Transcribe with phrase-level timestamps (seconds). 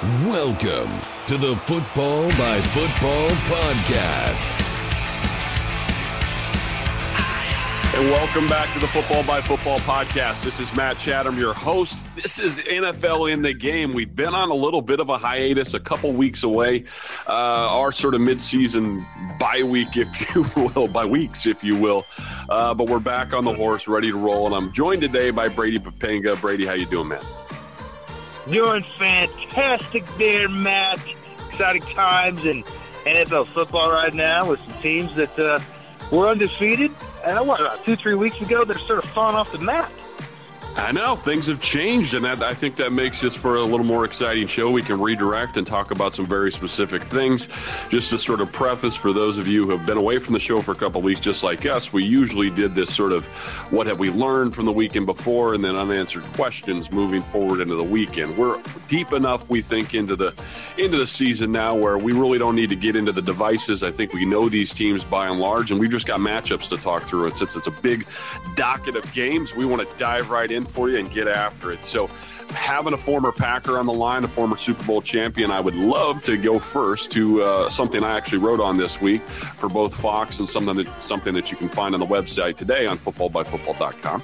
[0.00, 4.54] Welcome to the Football by Football podcast.
[7.96, 10.44] And welcome back to the Football by Football podcast.
[10.44, 11.98] This is Matt Chatham, your host.
[12.14, 13.92] This is NFL in the game.
[13.92, 16.84] We've been on a little bit of a hiatus, a couple weeks away.
[17.26, 19.04] Uh, our sort of midseason
[19.40, 22.06] bye week, if you will, by weeks, if you will.
[22.48, 24.46] Uh, but we're back on the horse, ready to roll.
[24.46, 26.40] And I'm joined today by Brady Poppinga.
[26.40, 27.22] Brady, how you doing, man?
[28.50, 31.00] Doing fantastic there, Matt.
[31.50, 32.62] Exciting times in
[33.04, 35.60] NFL football right now with some teams that uh,
[36.10, 36.90] were undefeated.
[37.26, 39.92] And what, about two, three weeks ago, they're sort of falling off the map.
[40.78, 43.84] I know things have changed, and that, I think that makes this for a little
[43.84, 44.70] more exciting show.
[44.70, 47.48] We can redirect and talk about some very specific things.
[47.90, 50.40] Just to sort of preface for those of you who have been away from the
[50.40, 53.26] show for a couple weeks, just like us, we usually did this sort of
[53.72, 57.74] what have we learned from the weekend before, and then unanswered questions moving forward into
[57.74, 58.38] the weekend.
[58.38, 60.32] We're deep enough, we think, into the
[60.78, 63.82] into the season now where we really don't need to get into the devices.
[63.82, 66.76] I think we know these teams by and large, and we've just got matchups to
[66.76, 67.26] talk through.
[67.26, 68.06] And since it's a big
[68.54, 71.80] docket of games, we want to dive right in for you and get after it.
[71.80, 72.08] So,
[72.50, 76.22] having a former Packer on the line, a former Super Bowl champion, I would love
[76.24, 80.38] to go first to uh, something I actually wrote on this week for both Fox
[80.38, 84.22] and something that something that you can find on the website today on footballbyfootball.com.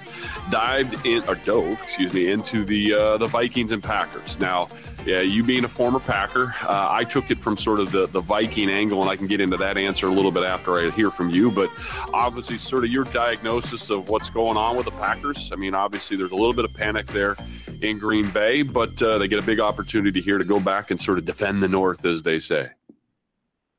[0.50, 4.38] Dived in or dove, excuse me, into the uh, the Vikings and Packers.
[4.38, 4.68] Now,
[5.06, 8.20] yeah, you being a former Packer, uh, I took it from sort of the, the
[8.22, 11.10] Viking angle, and I can get into that answer a little bit after I hear
[11.10, 11.50] from you.
[11.50, 11.70] But
[12.14, 15.50] obviously, sort of your diagnosis of what's going on with the Packers.
[15.52, 17.36] I mean, obviously, there's a little bit of panic there
[17.82, 21.00] in Green Bay, but uh, they get a big opportunity here to go back and
[21.00, 22.70] sort of defend the North, as they say.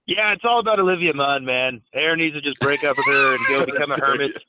[0.05, 1.81] Yeah, it's all about Olivia Munn, man.
[1.93, 4.39] Aaron needs to just break up with her and go become a hermit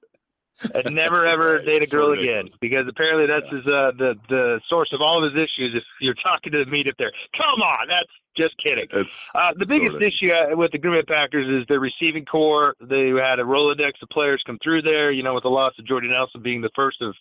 [0.74, 4.90] and never ever date a girl again because apparently that's his, uh, the the source
[4.92, 5.74] of all of his issues.
[5.74, 8.86] If you're talking to the meet up there, come on, that's just kidding.
[9.34, 12.74] Uh, the biggest issue uh, with the Green Bay Packers is their receiving corps.
[12.80, 15.10] They had a rolodex of players come through there.
[15.10, 17.14] You know, with the loss of Jordy Nelson being the first of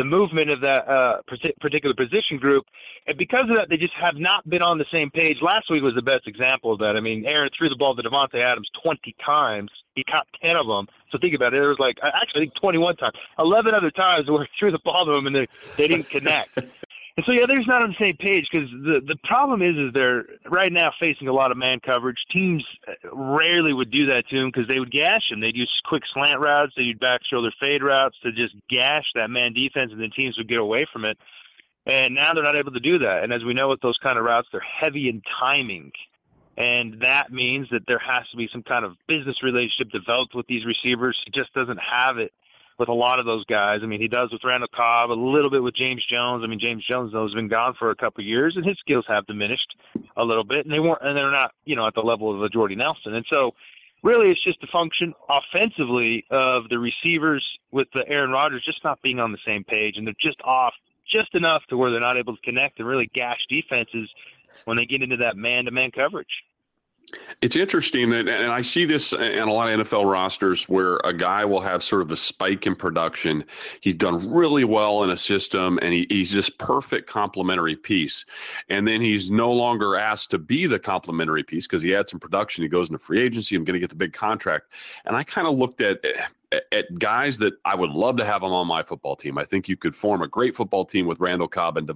[0.00, 1.20] the movement of that uh,
[1.60, 2.64] particular position group.
[3.06, 5.36] And because of that, they just have not been on the same page.
[5.42, 6.96] Last week was the best example of that.
[6.96, 9.70] I mean, Aaron threw the ball to Davante Adams 20 times.
[9.94, 10.88] He caught 10 of them.
[11.10, 11.62] So think about it.
[11.62, 13.14] It was like, actually, I think 21 times.
[13.38, 15.46] 11 other times where he threw the ball to him and they,
[15.76, 16.56] they didn't connect.
[17.20, 19.76] And so yeah, they're just not on the same page because the the problem is
[19.76, 22.16] is they're right now facing a lot of man coverage.
[22.34, 25.42] Teams uh, rarely would do that to them because they would gash them.
[25.42, 29.52] They'd use quick slant routes, they'd back shoulder fade routes to just gash that man
[29.52, 31.18] defense, and then teams would get away from it.
[31.84, 33.22] And now they're not able to do that.
[33.22, 35.92] And as we know with those kind of routes, they're heavy in timing.
[36.56, 40.46] And that means that there has to be some kind of business relationship developed with
[40.46, 41.20] these receivers.
[41.26, 42.32] He just doesn't have it
[42.80, 43.80] with a lot of those guys.
[43.82, 46.42] I mean, he does with Randall Cobb, a little bit with James Jones.
[46.42, 48.78] I mean, James Jones though has been gone for a couple of years, and his
[48.80, 49.76] skills have diminished
[50.16, 52.42] a little bit, and they weren't, and they're not, you know, at the level of
[52.42, 53.14] a Jordy Nelson.
[53.14, 53.52] And so,
[54.02, 59.00] really, it's just a function offensively of the receivers with the Aaron Rodgers just not
[59.02, 60.72] being on the same page, and they're just off
[61.14, 64.08] just enough to where they're not able to connect and really gash defenses
[64.64, 66.44] when they get into that man-to-man coverage.
[67.42, 71.12] It's interesting that, and I see this in a lot of NFL rosters where a
[71.12, 73.44] guy will have sort of a spike in production.
[73.80, 78.26] He's done really well in a system, and he, he's just perfect complementary piece.
[78.68, 82.20] And then he's no longer asked to be the complementary piece because he had some
[82.20, 82.62] production.
[82.62, 83.56] He goes into free agency.
[83.56, 84.66] I'm going to get the big contract.
[85.06, 86.22] And I kind of looked at eh,
[86.72, 89.38] at guys that I would love to have them on my football team.
[89.38, 91.94] I think you could form a great football team with Randall Cobb and De-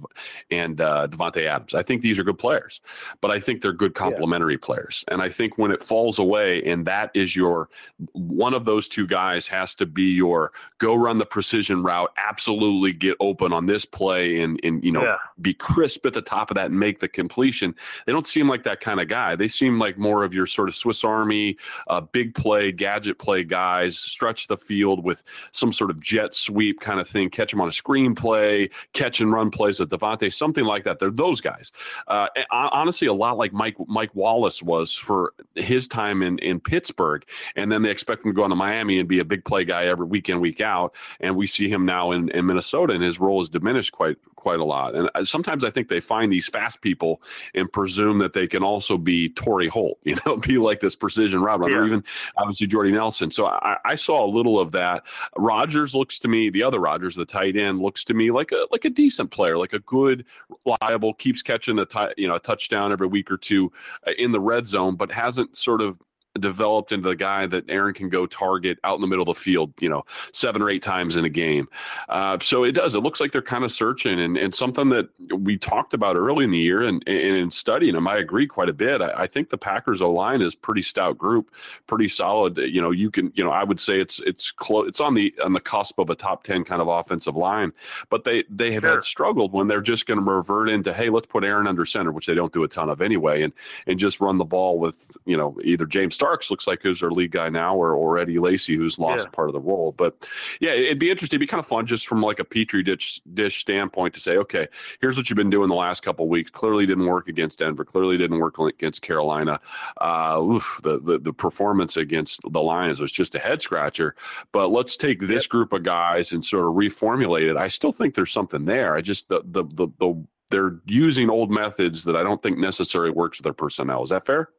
[0.49, 1.73] and uh, Davante Adams.
[1.73, 2.79] I think these are good players,
[3.19, 4.59] but I think they're good complementary yeah.
[4.61, 5.03] players.
[5.09, 7.69] And I think when it falls away, and that is your
[8.13, 12.93] one of those two guys has to be your go run the precision route, absolutely
[12.93, 15.17] get open on this play, and and you know yeah.
[15.41, 17.75] be crisp at the top of that and make the completion.
[18.05, 19.35] They don't seem like that kind of guy.
[19.35, 21.57] They seem like more of your sort of Swiss Army,
[21.87, 26.79] uh, big play, gadget play guys, stretch the field with some sort of jet sweep
[26.79, 30.65] kind of thing, catch them on a screenplay, catch and run plays at Davante, something
[30.65, 30.99] like that.
[30.99, 31.71] They're those guys.
[32.07, 37.23] Uh, honestly, a lot like Mike Mike Wallace was for his time in, in Pittsburgh,
[37.55, 39.65] and then they expect him to go on to Miami and be a big play
[39.65, 40.93] guy every week in week out.
[41.19, 44.59] And we see him now in, in Minnesota, and his role has diminished quite quite
[44.59, 44.93] a lot.
[44.93, 47.19] And uh, sometimes I think they find these fast people
[47.55, 51.41] and presume that they can also be Torry Holt, you know, be like this precision
[51.41, 51.87] route runner, yeah.
[51.87, 52.03] even
[52.37, 53.31] obviously Jordy Nelson.
[53.31, 55.01] So I, I saw a little of that.
[55.35, 58.67] Rodgers looks to me, the other Rodgers, the tight end, looks to me like a
[58.69, 60.25] like a decent player, like a good,
[60.63, 63.71] reliable, keeps catching a t- you know a touchdown every week or two
[64.05, 65.97] uh, in the red zone, but hasn't sort of
[66.39, 69.41] developed into the guy that Aaron can go target out in the middle of the
[69.41, 71.67] field, you know, seven or eight times in a game.
[72.09, 72.95] Uh, so it does.
[72.95, 76.45] It looks like they're kind of searching, and, and something that we talked about early
[76.45, 79.01] in the year, and, and in studying them, I agree quite a bit.
[79.01, 81.51] I, I think the Packers O line is pretty stout group,
[81.87, 82.57] pretty solid.
[82.57, 84.87] You know, you can, you know, I would say it's it's close.
[84.87, 87.71] It's on the on the cusp of a top ten kind of offensive line,
[88.09, 88.95] but they they have sure.
[88.95, 92.11] had struggled when they're just going to revert into hey, let's put Aaron under center,
[92.11, 93.53] which they don't do a ton of anyway, and
[93.87, 97.11] and just run the ball with you know either James Starks looks like who's their
[97.11, 99.29] lead guy now, or or Eddie Lacy who's lost yeah.
[99.29, 99.91] part of the role.
[99.91, 100.27] But
[100.59, 101.37] yeah, it'd be interesting.
[101.37, 104.37] It'd be kind of fun just from like a petri dish dish standpoint to say,
[104.37, 104.67] okay,
[105.01, 106.49] here's what you've been doing the last couple weeks.
[106.49, 107.85] Clearly didn't work against Denver.
[107.85, 109.59] Clearly didn't work against Carolina.
[110.01, 114.15] Uh, oof, the, the the performance against the Lions was just a head scratcher.
[114.51, 115.49] But let's take this yep.
[115.49, 117.55] group of guys and sort of reformulate it.
[117.55, 118.95] I still think there's something there.
[118.95, 123.11] I just the the the, the they're using old methods that I don't think necessarily
[123.11, 124.01] works with their personnel.
[124.01, 124.49] Is that fair?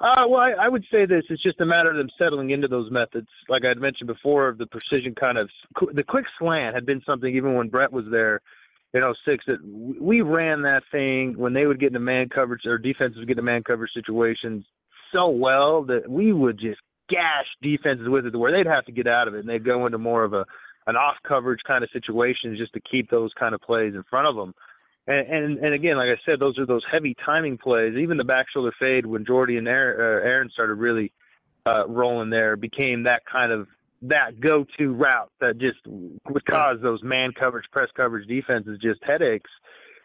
[0.00, 2.68] Uh, well, I, I would say this: it's just a matter of them settling into
[2.68, 3.28] those methods.
[3.48, 5.50] Like I'd mentioned before, of the precision kind of
[5.92, 8.40] the quick slant had been something even when Brett was there
[8.94, 9.58] in 06 that
[10.00, 13.38] we ran that thing when they would get into man coverage or defenses would get
[13.38, 14.64] into man coverage situations
[15.14, 18.92] so well that we would just gash defenses with it to where they'd have to
[18.92, 20.44] get out of it and they'd go into more of a
[20.86, 24.28] an off coverage kind of situation just to keep those kind of plays in front
[24.28, 24.54] of them.
[25.06, 27.94] And, and and again, like I said, those are those heavy timing plays.
[27.96, 31.12] Even the back shoulder fade when Jordy and Aaron uh, started really
[31.66, 33.66] uh, rolling there became that kind of
[34.02, 39.50] that go-to route that just would cause those man coverage, press coverage defenses just headaches.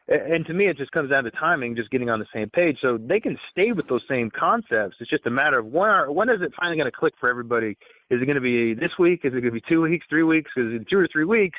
[0.08, 2.78] And to me, it just comes down to timing, just getting on the same page.
[2.80, 4.98] So they can stay with those same concepts.
[5.00, 7.28] It's just a matter of when are, when is it finally going to click for
[7.28, 7.76] everybody?
[8.12, 9.22] Is it going to be this week?
[9.24, 10.52] Is it going to be two weeks, three weeks?
[10.56, 11.58] Because in two or three weeks,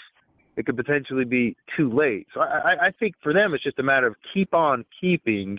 [0.57, 2.27] it could potentially be too late.
[2.35, 5.59] So I, I think for them, it's just a matter of keep on keeping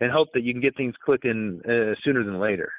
[0.00, 2.72] and hope that you can get things clicking uh, sooner than later.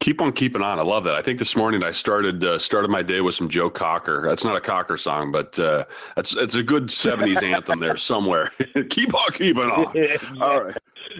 [0.00, 0.78] Keep on keeping on.
[0.78, 1.14] I love that.
[1.14, 4.24] I think this morning I started uh, started my day with some Joe Cocker.
[4.26, 5.84] That's not a Cocker song, but uh,
[6.16, 8.50] that's it's a good '70s anthem there somewhere.
[8.88, 9.92] keep on keeping on.
[9.94, 10.76] yeah, All right.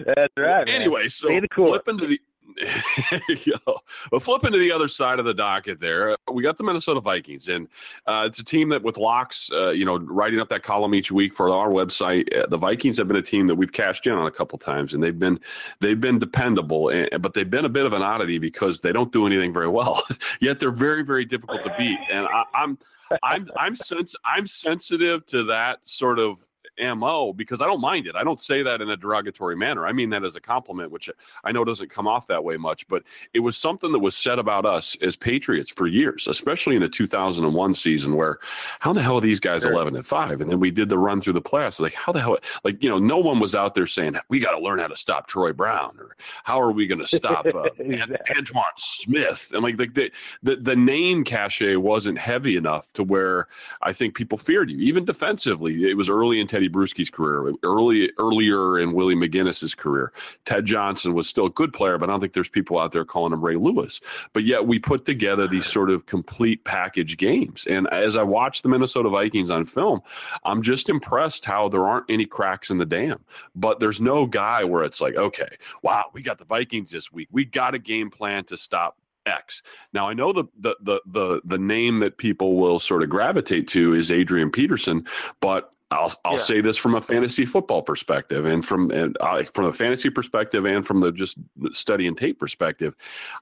[0.07, 0.67] That's right.
[0.67, 1.09] Anyway, man.
[1.11, 2.19] so flipping to the
[3.29, 3.77] you know,
[4.09, 7.47] but flipping to the other side of the docket there, we got the Minnesota Vikings,
[7.47, 7.67] and
[8.07, 11.11] uh, it's a team that with locks, uh, you know, writing up that column each
[11.11, 12.25] week for our website.
[12.35, 14.93] Uh, the Vikings have been a team that we've cashed in on a couple times,
[14.93, 15.39] and they've been
[15.79, 19.11] they've been dependable, and, but they've been a bit of an oddity because they don't
[19.11, 20.03] do anything very well.
[20.39, 22.77] Yet they're very very difficult to beat, and I, I'm
[23.23, 26.37] I'm I'm sens- I'm sensitive to that sort of
[26.81, 28.15] mo because I don't mind it.
[28.15, 29.85] I don't say that in a derogatory manner.
[29.85, 31.09] I mean that as a compliment, which
[31.43, 32.87] I know doesn't come off that way much.
[32.87, 36.81] But it was something that was said about us as Patriots for years, especially in
[36.81, 38.39] the 2001 season, where
[38.79, 39.73] how the hell are these guys sure.
[39.73, 40.41] 11 and five?
[40.41, 41.79] And then we did the run through the playoffs.
[41.79, 42.37] Like how the hell?
[42.63, 44.97] Like you know, no one was out there saying we got to learn how to
[44.97, 48.17] stop Troy Brown or how are we going to stop uh, exactly.
[48.35, 49.51] Antowain Smith?
[49.53, 50.11] And like the,
[50.43, 53.47] the the name cachet wasn't heavy enough to where
[53.81, 55.89] I think people feared you, even defensively.
[55.89, 60.13] It was early in Tedy Bruschi's career, early earlier in Willie McGinnis's career.
[60.45, 63.05] Ted Johnson was still a good player, but I don't think there's people out there
[63.05, 64.01] calling him Ray Lewis.
[64.33, 67.65] But yet we put together these sort of complete package games.
[67.69, 70.01] And as I watch the Minnesota Vikings on film,
[70.43, 73.19] I'm just impressed how there aren't any cracks in the dam.
[73.55, 75.49] But there's no guy where it's like, okay,
[75.81, 77.27] wow, we got the Vikings this week.
[77.31, 79.61] We got a game plan to stop X.
[79.93, 83.67] Now I know the the the the the name that people will sort of gravitate
[83.69, 85.05] to is Adrian Peterson,
[85.39, 86.39] but I'll I'll yeah.
[86.39, 90.65] say this from a fantasy football perspective, and from and uh, from a fantasy perspective,
[90.65, 91.37] and from the just
[91.73, 92.95] study and tape perspective.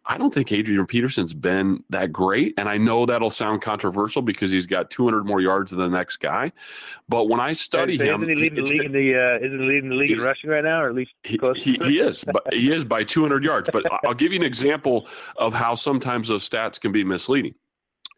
[0.06, 4.52] I don't think Adrian Peterson's been that great, and I know that'll sound controversial because
[4.52, 6.52] he's got 200 more yards than the next guy.
[7.08, 9.60] But when I study so him, isn't he leading the league in the uh, isn't
[9.60, 12.24] he leading the league in rushing right now, or at least he, he, he is,
[12.24, 13.70] but he is by 200 yards.
[13.72, 17.54] But I'll give you an example of how sometimes those stats can be misleading.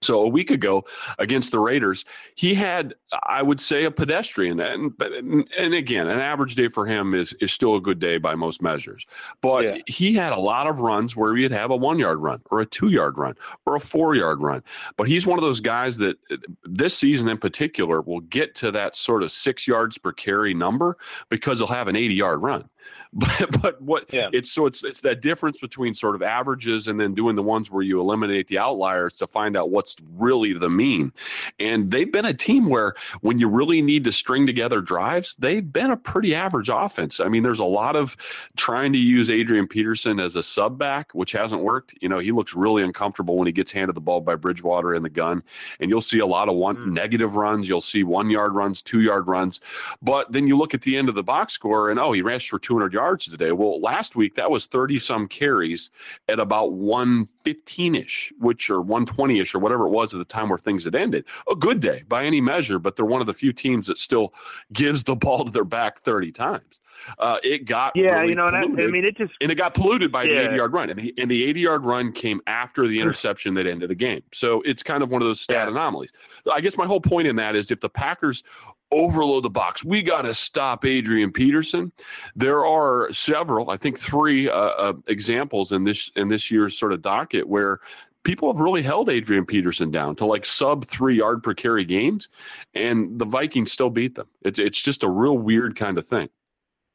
[0.01, 0.83] So a week ago
[1.19, 6.19] against the Raiders, he had, I would say, a pedestrian, and but and again, an
[6.19, 9.05] average day for him is is still a good day by most measures.
[9.41, 9.77] But yeah.
[9.85, 12.65] he had a lot of runs where he'd have a one yard run, or a
[12.65, 13.35] two yard run,
[13.67, 14.63] or a four yard run.
[14.97, 18.71] But he's one of those guys that uh, this season in particular will get to
[18.71, 20.97] that sort of six yards per carry number
[21.29, 22.67] because he'll have an eighty yard run.
[23.41, 24.29] But but what yeah.
[24.31, 27.69] it's so it's it's that difference between sort of averages and then doing the ones
[27.69, 31.11] where you eliminate the outliers to find out what's really the mean.
[31.59, 35.73] And they've been a team where when you really need to string together drives, they've
[35.73, 37.19] been a pretty average offense.
[37.19, 38.15] I mean, there's a lot of
[38.55, 41.93] trying to use Adrian Peterson as a sub back, which hasn't worked.
[41.99, 45.03] You know, he looks really uncomfortable when he gets handed the ball by Bridgewater in
[45.03, 45.43] the gun.
[45.81, 46.91] And you'll see a lot of one mm.
[46.93, 47.67] negative runs.
[47.67, 49.59] You'll see one yard runs, two yard runs.
[50.01, 52.49] But then you look at the end of the box score and oh, he rushed
[52.49, 53.51] for 200 yards yards today.
[53.51, 55.89] Well, last week that was 30 some carries
[56.29, 60.49] at about 115 ish, which or 120 ish or whatever it was at the time
[60.49, 61.25] where things had ended.
[61.49, 64.33] A good day by any measure, but they're one of the few teams that still
[64.73, 66.80] gives the ball to their back 30 times
[67.19, 69.55] uh, it got yeah, really you know, and I, I, mean, it just and it
[69.55, 70.41] got polluted by yeah.
[70.41, 73.53] the 80 yard run, and the, and the 80 yard run came after the interception
[73.55, 74.23] that ended the game.
[74.33, 75.69] So it's kind of one of those stat yeah.
[75.69, 76.11] anomalies.
[76.51, 78.43] I guess my whole point in that is if the Packers
[78.91, 79.83] overload the box.
[79.83, 81.91] We got to stop Adrian Peterson.
[82.35, 86.93] There are several, I think three uh, uh, examples in this in this year's sort
[86.93, 87.79] of docket where
[88.23, 92.29] people have really held Adrian Peterson down to like sub three yard per carry games,
[92.73, 94.27] and the Vikings still beat them.
[94.41, 96.29] It's it's just a real weird kind of thing.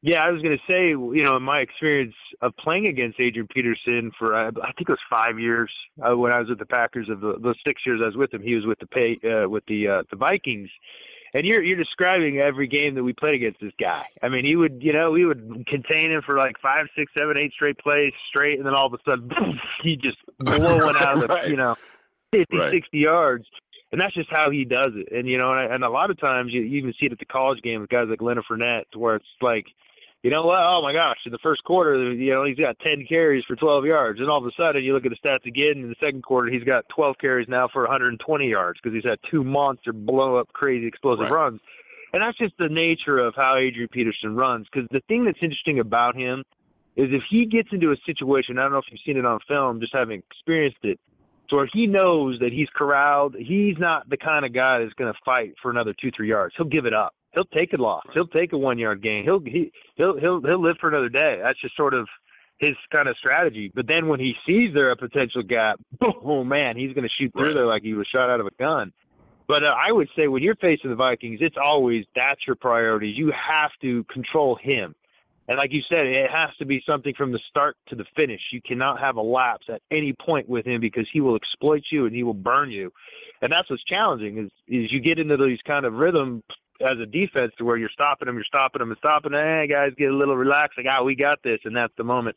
[0.07, 3.49] Yeah, I was going to say, you know, in my experience of playing against Adrian
[3.53, 5.69] Peterson for, I think it was five years
[6.01, 7.09] uh, when I was with the Packers.
[7.11, 9.49] Of the, those six years I was with him, he was with the pay uh,
[9.49, 10.71] with the uh, the Vikings.
[11.35, 14.05] And you're you're describing every game that we played against this guy.
[14.23, 17.37] I mean, he would, you know, we would contain him for like five, six, seven,
[17.37, 19.29] eight straight plays straight, and then all of a sudden,
[19.83, 21.49] he just blowing out of, right.
[21.49, 21.75] you know,
[22.33, 22.73] 50, right.
[22.73, 23.45] 60 yards
[23.93, 25.09] and that's just how he does it.
[25.13, 27.13] And you know, and, I, and a lot of times you, you even see it
[27.13, 29.67] at the college game with guys like Leonard Fournette, where it's like
[30.27, 30.59] you know what?
[30.59, 31.19] Oh my gosh!
[31.25, 34.39] In the first quarter, you know he's got 10 carries for 12 yards, and all
[34.39, 36.85] of a sudden you look at the stats again in the second quarter, he's got
[36.89, 41.31] 12 carries now for 120 yards because he's had two monster blow up, crazy explosive
[41.31, 41.31] right.
[41.31, 41.61] runs,
[42.13, 44.67] and that's just the nature of how Adrian Peterson runs.
[44.67, 46.43] Because the thing that's interesting about him
[46.97, 49.39] is if he gets into a situation, I don't know if you've seen it on
[49.47, 50.99] film, just having experienced it,
[51.49, 55.13] so where he knows that he's corralled, he's not the kind of guy that's going
[55.13, 56.53] to fight for another two, three yards.
[56.57, 58.03] He'll give it up he'll take a loss.
[58.15, 59.23] He'll take a one yard gain.
[59.23, 61.39] He'll he he'll he'll he'll live for another day.
[61.45, 62.09] That's just sort of
[62.59, 63.71] his kind of strategy.
[63.73, 67.33] But then when he sees there a potential gap, oh man, he's going to shoot
[67.33, 68.93] through there like he was shot out of a gun.
[69.47, 73.09] But uh, I would say when you're facing the Vikings, it's always that's your priority.
[73.09, 74.95] You have to control him.
[75.49, 78.41] And like you said, it has to be something from the start to the finish.
[78.53, 82.07] You cannot have a lapse at any point with him because he will exploit you
[82.07, 82.93] and he will burn you.
[83.41, 86.43] And that's what's challenging is is you get into these kind of rhythm
[86.81, 89.45] as a defense to where you're stopping them, you're stopping them and stopping them.
[89.45, 90.79] Hey, guys, get a little relaxed.
[90.79, 91.61] Like, ah, we got this.
[91.65, 92.37] And that's the moment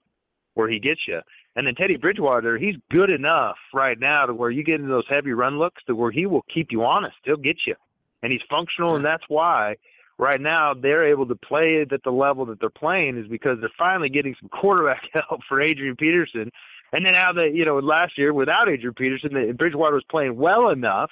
[0.54, 1.20] where he gets you.
[1.56, 5.08] And then Teddy Bridgewater, he's good enough right now to where you get into those
[5.10, 7.16] heavy run looks to where he will keep you honest.
[7.24, 7.76] He'll get you.
[8.22, 9.76] And he's functional, and that's why
[10.18, 13.58] right now they're able to play it at the level that they're playing is because
[13.62, 16.52] they're finally getting some quarterback help for Adrian Peterson.
[16.92, 20.70] And then now that, you know, last year without Adrian Peterson, Bridgewater was playing well
[20.70, 21.12] enough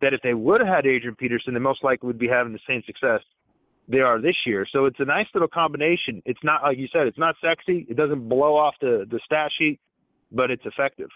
[0.00, 2.60] that if they would have had Adrian Peterson, they most likely would be having the
[2.68, 3.20] same success
[3.88, 4.66] they are this year.
[4.72, 6.22] So it's a nice little combination.
[6.24, 7.86] It's not like you said, it's not sexy.
[7.88, 9.80] It doesn't blow off the the stat sheet,
[10.30, 11.10] but it's effective.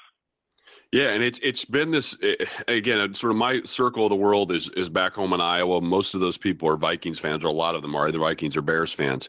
[0.94, 2.36] Yeah, and it's it's been this eh,
[2.68, 3.12] again.
[3.14, 5.80] Sort of my circle of the world is is back home in Iowa.
[5.80, 8.56] Most of those people are Vikings fans, or a lot of them are either Vikings
[8.56, 9.28] or Bears fans.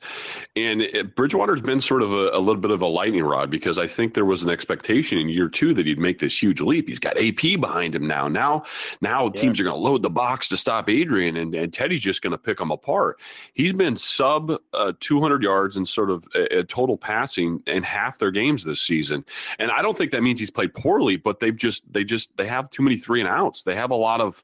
[0.56, 3.80] And it, Bridgewater's been sort of a, a, little bit of a lightning rod because
[3.80, 6.88] I think there was an expectation in year two that he'd make this huge leap.
[6.88, 8.28] He's got AP behind him now.
[8.28, 8.66] Now,
[9.02, 9.42] now yeah.
[9.42, 12.30] teams are going to load the box to stop Adrian, and, and Teddy's just going
[12.30, 13.18] to pick him apart.
[13.56, 18.20] He's been sub uh, 200 yards and sort of a, a total passing in half
[18.20, 19.26] their games this season.
[19.58, 22.48] And I don't think that means he's played poorly, but they've just they just they
[22.48, 23.64] have too many three and outs.
[23.64, 24.42] They have a lot of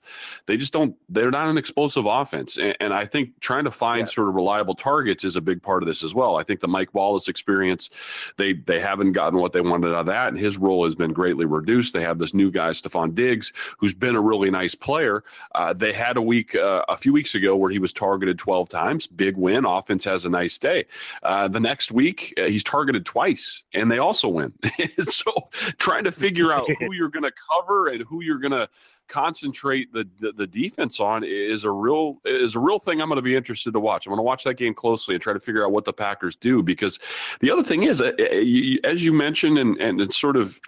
[0.47, 2.57] they just don't they're not an explosive offense.
[2.57, 4.13] And, and I think trying to find yeah.
[4.13, 6.37] sort of reliable targets is a big part of this as well.
[6.37, 7.91] I think the Mike Wallace experience,
[8.37, 11.13] they they haven't gotten what they wanted out of that, and his role has been
[11.13, 11.93] greatly reduced.
[11.93, 15.23] They have this new guy, Stefon Diggs, who's been a really nice player.
[15.53, 18.69] Uh, they had a week uh, a few weeks ago where he was targeted 12
[18.69, 19.65] times, big win.
[19.65, 20.85] Offense has a nice day.
[21.21, 24.51] Uh, the next week uh, he's targeted twice, and they also win.
[25.03, 25.31] so
[25.77, 28.67] trying to figure out who you're going to cover and who you're going to
[29.07, 33.17] concentrate the, the, the defense on is a real is a real thing I'm going
[33.17, 34.05] to be interested to watch.
[34.05, 36.35] I'm going to watch that game closely and try to figure out what the Packers
[36.35, 36.99] do because
[37.41, 40.59] the other thing is, uh, uh, as you mentioned, and and it's sort of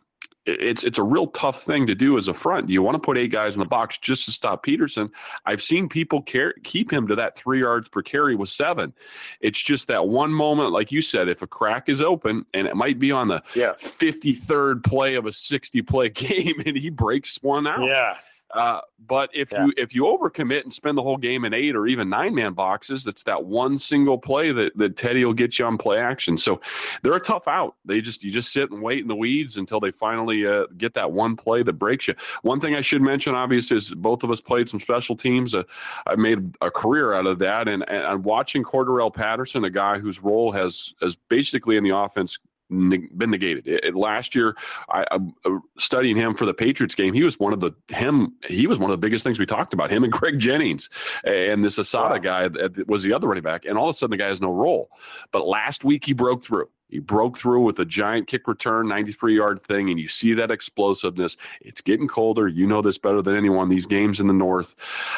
[0.46, 2.70] it's it's a real tough thing to do as a front.
[2.70, 5.10] You want to put eight guys in the box just to stop Peterson.
[5.46, 8.94] I've seen people care, keep him to that three yards per carry with seven.
[9.40, 12.76] It's just that one moment, like you said, if a crack is open and it
[12.76, 13.74] might be on the yeah.
[13.74, 17.86] 53rd play of a 60 play game and he breaks one out.
[17.86, 18.16] Yeah.
[18.54, 19.66] Uh, but if yeah.
[19.66, 22.54] you if you overcommit and spend the whole game in eight or even nine man
[22.54, 26.38] boxes, that's that one single play that, that Teddy will get you on play action.
[26.38, 26.62] So
[27.02, 27.76] they're a tough out.
[27.86, 30.94] They just you just sit and wait in the weeds until they finally uh, get
[30.94, 32.16] that one play that breaks you.
[32.44, 35.56] One thing I should mention, obviously, is both of us played some special teams.
[35.56, 35.64] Uh,
[36.06, 40.22] I made a career out of that, and and watching Cordarrelle Patterson, a guy whose
[40.22, 42.38] role has has basically in the offense
[42.74, 43.68] been negated.
[43.68, 44.56] It, last year,
[44.90, 48.34] I, I, uh, studying him for the Patriots game, he was one of the him.
[48.48, 49.92] He was one of the biggest things we talked about.
[49.92, 50.90] Him and Greg Jennings
[51.24, 52.18] and this Asiata wow.
[52.18, 54.42] guy that was the other running back, and all of a sudden the guy has
[54.42, 54.90] no role.
[55.32, 56.70] But last week he broke through.
[56.94, 60.52] He broke through with a giant kick return, 93 yard thing, and you see that
[60.52, 61.38] explosiveness.
[61.62, 62.48] It's getting colder.
[62.48, 63.68] You know this better than anyone.
[63.68, 64.76] These games in the North,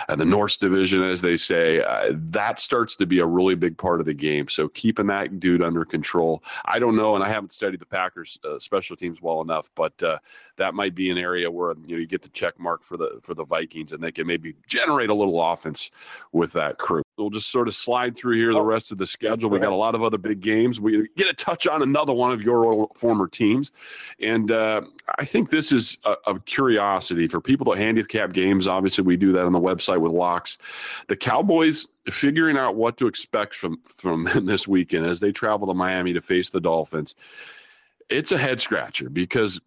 [0.07, 3.77] and the North Division, as they say, uh, that starts to be a really big
[3.77, 4.47] part of the game.
[4.47, 6.41] So keeping that dude under control.
[6.63, 10.01] I don't know, and I haven't studied the Packers uh, special teams well enough, but
[10.01, 10.19] uh,
[10.55, 13.19] that might be an area where you know you get the check mark for the
[13.21, 15.91] for the Vikings, and they can maybe generate a little offense
[16.31, 17.04] with that crew.
[17.17, 18.63] We'll just sort of slide through here the oh.
[18.63, 19.49] rest of the schedule.
[19.49, 20.81] We got a lot of other big games.
[20.81, 23.71] We get a touch on another one of your former teams,
[24.19, 24.81] and uh,
[25.17, 28.67] I think this is a, a, curiosity for people that handicap games.
[28.67, 30.57] Obviously, we do that on the website with locks.
[31.07, 35.67] The Cowboys figuring out what to expect from from them this weekend as they travel
[35.67, 37.15] to Miami to face the Dolphins.
[38.09, 39.61] It's a head scratcher because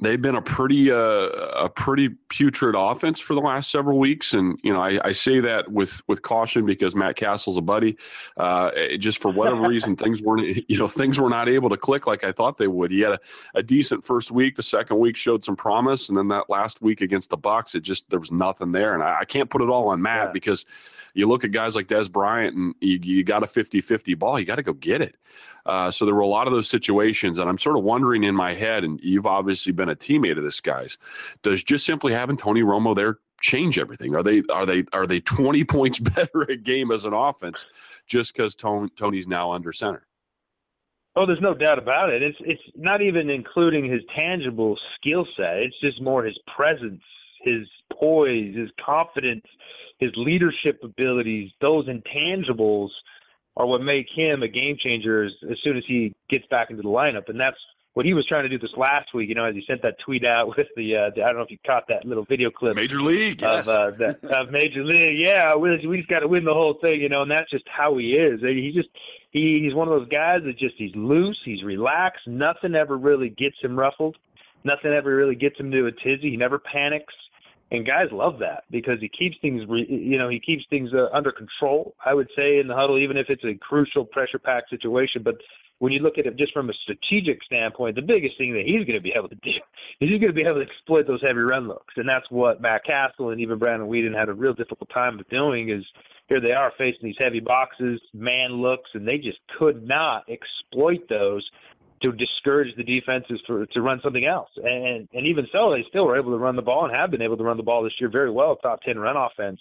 [0.00, 4.58] they've been a pretty uh, a pretty putrid offense for the last several weeks, and
[4.62, 7.96] you know I, I say that with with caution because Matt Cassel's a buddy.
[8.36, 12.06] Uh, just for whatever reason, things weren't you know things were not able to click
[12.06, 12.90] like I thought they would.
[12.90, 13.20] He had a,
[13.54, 14.56] a decent first week.
[14.56, 17.80] The second week showed some promise, and then that last week against the Bucs, it
[17.80, 18.94] just there was nothing there.
[18.94, 20.32] And I, I can't put it all on Matt yeah.
[20.32, 20.64] because
[21.18, 24.38] you look at guys like Dez Bryant and you, you got a 50 50 ball,
[24.38, 25.16] you got to go get it.
[25.66, 27.38] Uh, so there were a lot of those situations.
[27.38, 30.44] And I'm sort of wondering in my head, and you've obviously been a teammate of
[30.44, 30.96] this guy's,
[31.42, 34.14] does just simply having Tony Romo there change everything?
[34.14, 37.66] Are they are they are they 20 points better a game as an offense
[38.06, 40.06] just because Tony, Tony's now under center?
[41.16, 42.22] Oh, there's no doubt about it.
[42.22, 45.56] It's it's not even including his tangible skill set.
[45.56, 47.02] It's just more his presence,
[47.42, 49.44] his poise, his confidence,
[49.98, 52.90] his leadership abilities, those intangibles
[53.56, 56.82] are what make him a game changer as, as soon as he gets back into
[56.82, 57.28] the lineup.
[57.28, 57.56] And that's
[57.94, 59.28] what he was trying to do this last week.
[59.28, 61.42] You know, as he sent that tweet out with the, uh, the I don't know
[61.42, 62.76] if you caught that little video clip.
[62.76, 63.68] Major League, of, yes.
[63.68, 65.18] uh, the, of Major League.
[65.18, 67.64] Yeah, we, we just got to win the whole thing, you know, and that's just
[67.68, 68.40] how he is.
[68.40, 68.88] He just
[69.32, 72.28] he, he's one of those guys that just he's loose, he's relaxed.
[72.28, 74.16] Nothing ever really gets him ruffled.
[74.64, 76.30] Nothing ever really gets him to a tizzy.
[76.30, 77.14] He never panics
[77.70, 81.08] and guys love that because he keeps things, re, you know, he keeps things uh,
[81.12, 81.94] under control.
[82.04, 85.22] I would say in the huddle, even if it's a crucial pressure-packed situation.
[85.22, 85.36] But
[85.78, 88.84] when you look at it just from a strategic standpoint, the biggest thing that he's
[88.84, 89.50] going to be able to do
[90.00, 92.60] is he's going to be able to exploit those heavy run looks, and that's what
[92.60, 95.70] Matt Cassel and even Brandon Weeden had a real difficult time of doing.
[95.70, 95.84] Is
[96.28, 101.08] here they are facing these heavy boxes, man looks, and they just could not exploit
[101.08, 101.48] those
[102.02, 104.50] to discourage the defenses for to run something else.
[104.56, 107.22] And and even so, they still were able to run the ball and have been
[107.22, 109.60] able to run the ball this year very well, top ten run offense.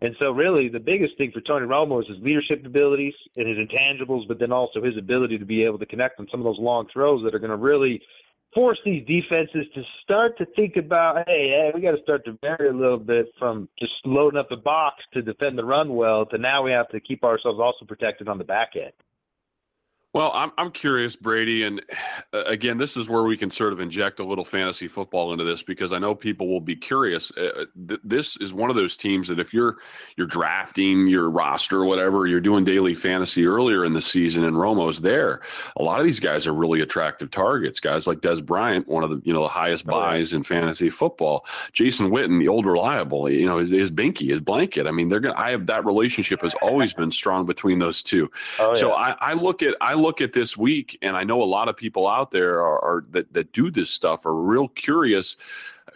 [0.00, 3.56] And so, really, the biggest thing for Tony Romo is his leadership abilities and his
[3.56, 6.58] intangibles, but then also his ability to be able to connect on some of those
[6.58, 8.02] long throws that are going to really
[8.52, 12.36] force these defenses to start to think about, hey, hey we got to start to
[12.42, 16.26] vary a little bit from just loading up the box to defend the run well
[16.26, 18.92] to now we have to keep ourselves also protected on the back end.
[20.14, 21.82] Well, I'm I'm curious, Brady, and
[22.34, 25.42] uh, again, this is where we can sort of inject a little fantasy football into
[25.42, 27.30] this because I know people will be curious.
[27.30, 29.78] Uh, th- this is one of those teams that if you're
[30.18, 34.54] you're drafting your roster or whatever, you're doing daily fantasy earlier in the season, and
[34.54, 35.40] Romo's there.
[35.78, 37.80] A lot of these guys are really attractive targets.
[37.80, 40.90] Guys like Dez Bryant, one of the you know the highest oh, buys in fantasy
[40.90, 41.46] football.
[41.72, 44.86] Jason Witten, the old reliable, you know his, his binky, his blanket.
[44.86, 45.38] I mean, they're gonna.
[45.38, 48.30] I have that relationship has always been strong between those two.
[48.58, 48.78] Oh, yeah.
[48.78, 51.68] So I, I look at I look at this week, and I know a lot
[51.68, 55.36] of people out there are, are that that do this stuff are real curious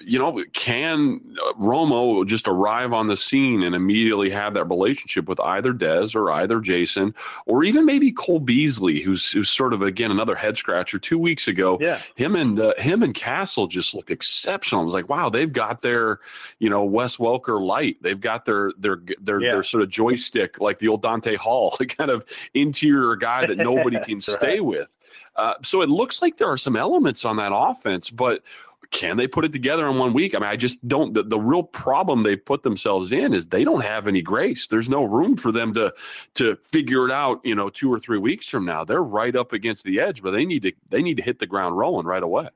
[0.00, 1.20] you know, can
[1.60, 6.30] Romo just arrive on the scene and immediately have that relationship with either Dez or
[6.30, 7.14] either Jason
[7.46, 10.98] or even maybe Cole Beasley, who's who's sort of again another head scratcher.
[10.98, 12.00] Two weeks ago, yeah.
[12.14, 14.82] him and uh, him and Cassel just looked exceptional.
[14.82, 16.20] I was like, wow, they've got their
[16.58, 17.96] you know Wes Welker light.
[18.02, 19.52] They've got their their their yeah.
[19.52, 23.98] their sort of joystick like the old Dante Hall, kind of interior guy that nobody
[24.04, 24.22] can right.
[24.22, 24.88] stay with.
[25.36, 28.42] Uh, so it looks like there are some elements on that offense, but
[28.90, 30.34] can they put it together in one week?
[30.34, 31.14] I mean, I just don't.
[31.14, 34.66] The, the real problem they put themselves in is they don't have any grace.
[34.66, 35.92] There's no room for them to
[36.34, 37.40] to figure it out.
[37.44, 40.32] You know, two or three weeks from now, they're right up against the edge, but
[40.32, 42.48] they need to they need to hit the ground rolling right away.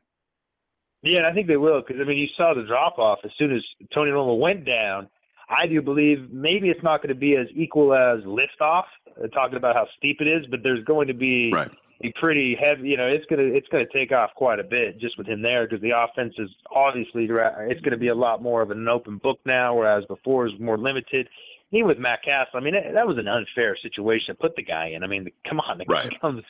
[1.03, 3.55] Yeah, I think they will because I mean, you saw the drop off as soon
[3.55, 3.63] as
[3.95, 5.09] Tony Romo went down.
[5.49, 8.85] I do believe maybe it's not going to be as equal as liftoff,
[9.23, 12.57] uh, talking about how steep it is, but there's going to be right be pretty
[12.59, 12.89] heavy.
[12.89, 15.67] You know, it's gonna it's gonna take off quite a bit just with him there
[15.67, 19.39] because the offense is obviously it's gonna be a lot more of an open book
[19.45, 21.29] now, whereas before it was more limited.
[21.73, 24.63] Even with Matt Cassel, I mean that, that was an unfair situation to put the
[24.63, 25.05] guy in.
[25.05, 26.11] I mean, come on, the right.
[26.11, 26.43] guy comes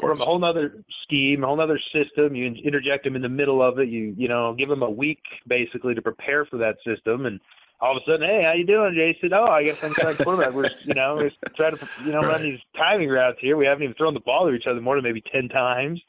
[0.00, 2.34] from a whole other scheme, a whole other system.
[2.34, 3.88] You interject him in the middle of it.
[3.88, 7.40] You you know give him a week basically to prepare for that system, and
[7.84, 9.34] all of a sudden, hey, how you doing, Jason?
[9.34, 10.54] Oh, I guess I'm trying quarterback.
[10.54, 12.32] We're you know we're trying to you know right.
[12.32, 13.58] run these timing routes here.
[13.58, 16.00] We haven't even thrown the ball to each other more than maybe ten times.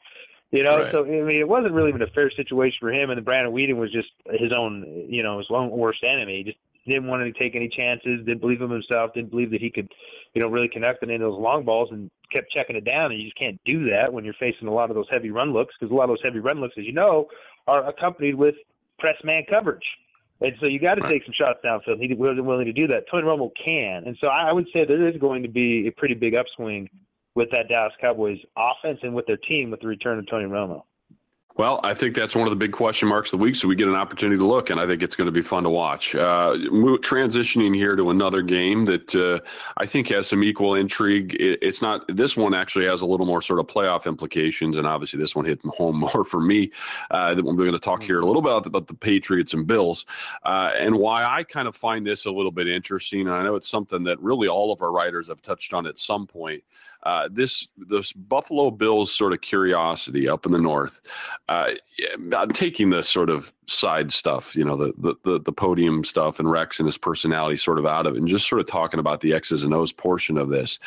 [0.52, 0.90] You know, right.
[0.90, 3.10] so I mean, it wasn't really even a fair situation for him.
[3.10, 4.08] And then Brandon Weeden was just
[4.40, 6.38] his own, you know, his own worst enemy.
[6.38, 8.24] He just didn't want to take any chances.
[8.24, 9.12] Didn't believe in himself.
[9.12, 9.92] Didn't believe that he could,
[10.32, 13.12] you know, really connect any of those long balls, and kept checking it down.
[13.12, 15.52] And you just can't do that when you're facing a lot of those heavy run
[15.52, 17.26] looks, because a lot of those heavy run looks, as you know,
[17.66, 18.54] are accompanied with
[18.98, 19.84] press man coverage.
[20.40, 21.98] And so you got to take some shots downfield.
[21.98, 23.04] He wasn't willing to do that.
[23.10, 26.14] Tony Romo can, and so I would say there is going to be a pretty
[26.14, 26.88] big upswing
[27.34, 30.82] with that Dallas Cowboys offense and with their team with the return of Tony Romo.
[31.56, 33.76] Well, I think that's one of the big question marks of the week, so we
[33.76, 36.14] get an opportunity to look, and I think it's going to be fun to watch.
[36.14, 36.52] Uh,
[37.00, 39.40] transitioning here to another game that uh,
[39.78, 41.34] I think has some equal intrigue.
[41.36, 44.86] It, it's not this one actually has a little more sort of playoff implications, and
[44.86, 46.70] obviously this one hit home more for me.
[47.10, 49.66] Uh, we're going to talk here a little bit about the, about the Patriots and
[49.66, 50.04] Bills,
[50.44, 53.22] uh, and why I kind of find this a little bit interesting.
[53.22, 55.98] And I know it's something that really all of our writers have touched on at
[55.98, 56.62] some point
[57.06, 61.00] uh, this this Buffalo Bills sort of curiosity up in the north.
[61.48, 61.68] Uh,
[62.36, 66.40] I'm taking the sort of side stuff, you know, the, the, the the podium stuff
[66.40, 68.98] and Rex and his personality sort of out of it, and just sort of talking
[68.98, 70.80] about the X's and O's portion of this.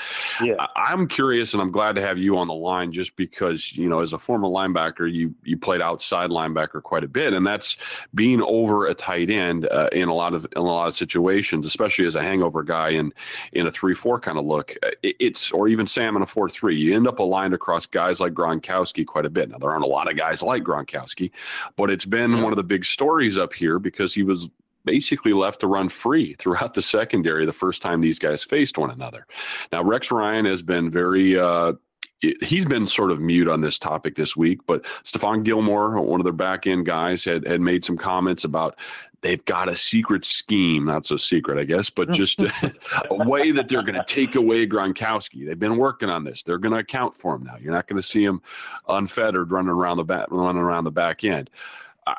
[0.44, 0.56] Yeah.
[0.76, 3.88] I, am curious, and I'm glad to have you on the line, just because you
[3.88, 7.78] know, as a former linebacker, you you played outside linebacker quite a bit, and that's
[8.14, 11.66] being over a tight end uh, in a lot of in a lot of situations,
[11.66, 13.14] especially as a hangover guy in
[13.54, 14.76] in a three four kind of look.
[15.02, 18.20] It, it's or even Sam in a four three, you end up aligned across guys
[18.20, 19.50] like Gronkowski quite a bit.
[19.50, 21.32] Now there aren't a lot of guys like Gronkowski,
[21.76, 22.44] but it's been yeah.
[22.44, 24.50] one of the big stories up here because he was
[24.86, 28.92] basically left to run free throughout the secondary the first time these guys faced one
[28.92, 29.26] another.
[29.72, 31.38] Now, Rex Ryan has been very.
[31.38, 31.74] Uh,
[32.22, 36.26] he's been sort of mute on this topic this week, but Stephon Gilmore, one of
[36.26, 38.78] their back end guys, had, had made some comments about
[39.22, 42.52] they've got a secret scheme, not so secret, I guess, but just a,
[43.10, 45.46] a way that they're going to take away Gronkowski.
[45.46, 46.44] They've been working on this.
[46.44, 47.58] They're going to account for him now.
[47.60, 48.42] You're not going to see him
[48.88, 51.50] unfettered running around the back, running around the back end.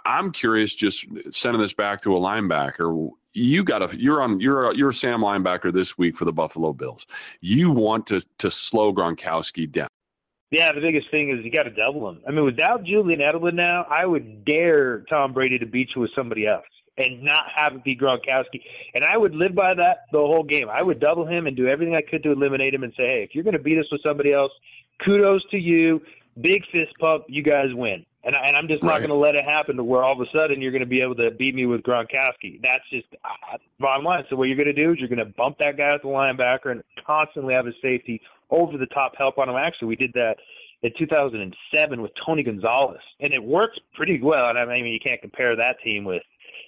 [0.04, 3.10] I'm curious, just sending this back to a linebacker.
[3.32, 6.32] You got a you're on you're a, you're a Sam linebacker this week for the
[6.32, 7.06] Buffalo Bills.
[7.40, 9.88] You want to to slow Gronkowski down.
[10.50, 12.22] Yeah, the biggest thing is you got to double him.
[12.26, 16.10] I mean, without Julian Edelman now, I would dare Tom Brady to beat you with
[16.16, 18.60] somebody else and not have it be Gronkowski.
[18.94, 20.68] And I would live by that the whole game.
[20.68, 23.22] I would double him and do everything I could to eliminate him and say, hey,
[23.22, 24.52] if you're going to beat us with somebody else,
[25.04, 26.02] kudos to you.
[26.40, 27.24] Big fist pump.
[27.28, 28.04] You guys win.
[28.22, 30.20] And, I, and I'm just not going to let it happen to where all of
[30.20, 32.60] a sudden you're going to be able to beat me with Gronkowski.
[32.62, 34.24] That's just uh, bottom line.
[34.28, 36.08] So what you're going to do is you're going to bump that guy at the
[36.08, 39.56] linebacker and constantly have his safety over the top help on him.
[39.56, 40.36] Actually, we did that
[40.82, 44.48] in 2007 with Tony Gonzalez, and it worked pretty well.
[44.48, 46.22] And I mean, you can't compare that team with,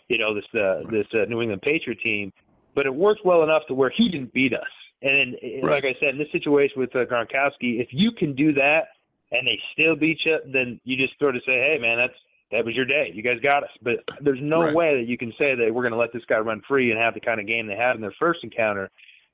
[0.08, 2.32] you know, this uh, this uh, New England Patriot team,
[2.74, 4.60] but it worked well enough to where he didn't beat us.
[5.02, 5.82] And right.
[5.82, 8.88] like I said, in this situation with uh, Gronkowski, if you can do that
[9.32, 12.14] and they still beat you, then you just sort of say, hey, man, that's
[12.52, 13.10] that was your day.
[13.14, 13.70] You guys got us.
[13.80, 14.74] But there's no right.
[14.74, 17.00] way that you can say that we're going to let this guy run free and
[17.00, 18.90] have the kind of game they had in their first encounter.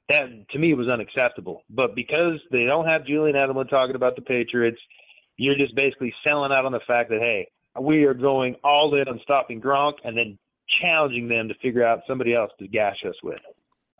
[0.08, 1.64] That to me was unacceptable.
[1.68, 4.78] But because they don't have Julian Edelman talking about the Patriots,
[5.36, 7.48] you're just basically selling out on the fact that hey,
[7.80, 10.38] we are going all in on stopping Gronk and then
[10.80, 13.40] challenging them to figure out somebody else to gash us with.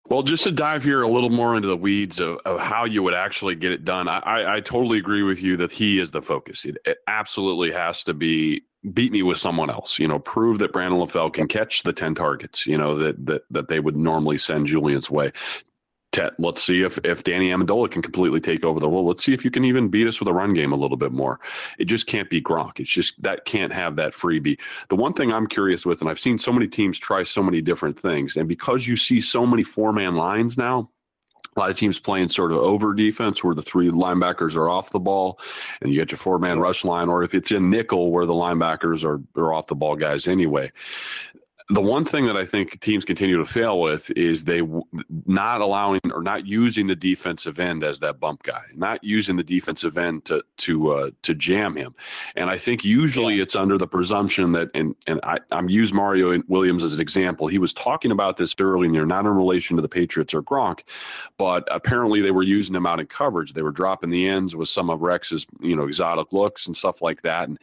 [0.09, 3.03] Well, just to dive here a little more into the weeds of, of how you
[3.03, 6.23] would actually get it done, I, I totally agree with you that he is the
[6.23, 6.65] focus.
[6.65, 8.63] It, it absolutely has to be
[8.95, 9.99] beat me with someone else.
[9.99, 12.67] You know, prove that Brandon LaFell can catch the ten targets.
[12.67, 15.31] You know that that that they would normally send Julian's way
[16.39, 19.07] let's see if, if Danny Amendola can completely take over the role.
[19.07, 21.13] Let's see if you can even beat us with a run game a little bit
[21.13, 21.41] more.
[21.79, 22.81] It just can't be Gronk.
[22.81, 24.59] It's just that can't have that freebie.
[24.89, 27.61] The one thing I'm curious with, and I've seen so many teams try so many
[27.61, 30.91] different things, and because you see so many four man lines now,
[31.57, 34.91] a lot of teams playing sort of over defense where the three linebackers are off
[34.91, 35.41] the ball
[35.81, 38.33] and you get your four man rush line, or if it's in nickel where the
[38.33, 40.71] linebackers are, are off the ball guys anyway
[41.71, 44.63] the one thing that I think teams continue to fail with is they
[45.27, 49.45] not allowing or not using the defensive end as that bump guy, not using the
[49.45, 51.95] defensive end to to uh, to jam him.
[52.37, 53.43] And I think usually yeah.
[53.43, 57.49] it's under the presumption that and and I, I'm use Mario Williams as an example.
[57.49, 60.85] He was talking about this earlier, not in relation to the Patriots or Gronk,
[61.37, 63.53] but apparently they were using him out in coverage.
[63.53, 67.03] They were dropping the ends with some of Rex's you know exotic looks and stuff
[67.03, 67.49] like that.
[67.49, 67.59] And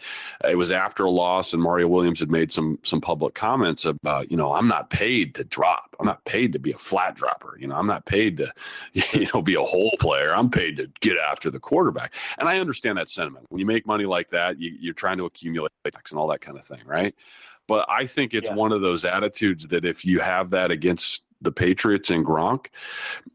[0.47, 4.31] it was after a loss, and Mario Williams had made some some public comments about,
[4.31, 5.95] you know, I'm not paid to drop.
[5.99, 7.57] I'm not paid to be a flat dropper.
[7.59, 8.53] You know, I'm not paid to,
[8.93, 10.33] you know, be a hole player.
[10.33, 12.13] I'm paid to get after the quarterback.
[12.37, 13.45] And I understand that sentiment.
[13.49, 16.57] When you make money like that, you, you're trying to accumulate and all that kind
[16.57, 17.15] of thing, right?
[17.67, 18.55] But I think it's yeah.
[18.55, 22.67] one of those attitudes that if you have that against the Patriots and Gronk,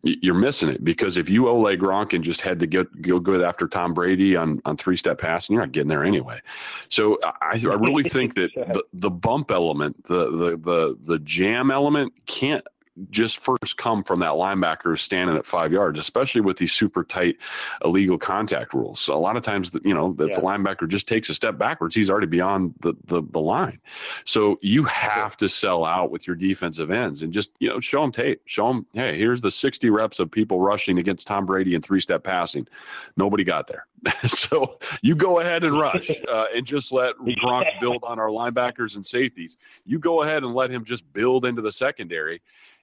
[0.03, 3.43] you're missing it because if you Ole Gronk and just had to get go good
[3.43, 6.41] after Tom Brady on on three step passing, you're not getting there anyway.
[6.89, 11.71] So I, I really think that the, the bump element, the the the the jam
[11.71, 12.65] element, can't
[13.11, 17.37] just first come from that linebacker standing at five yards, especially with these super tight
[17.85, 19.01] illegal contact rules.
[19.01, 20.37] So a lot of times, you know, if yeah.
[20.37, 23.81] the linebacker just takes a step backwards, he's already beyond the, the, the line.
[24.25, 28.03] So you have to sell out with your defensive ends and just, you know, show
[28.03, 28.43] them tape.
[28.47, 32.01] Show them, hey, here's the 60 reps of people rushing against Tom Brady and three
[32.01, 32.67] step passing.
[33.17, 33.87] Nobody got there.
[34.29, 38.97] so you go ahead and rush uh, and just let Gronk build on our linebackers
[38.97, 39.57] and safeties.
[39.85, 42.41] You go ahead and let him just build into the secondary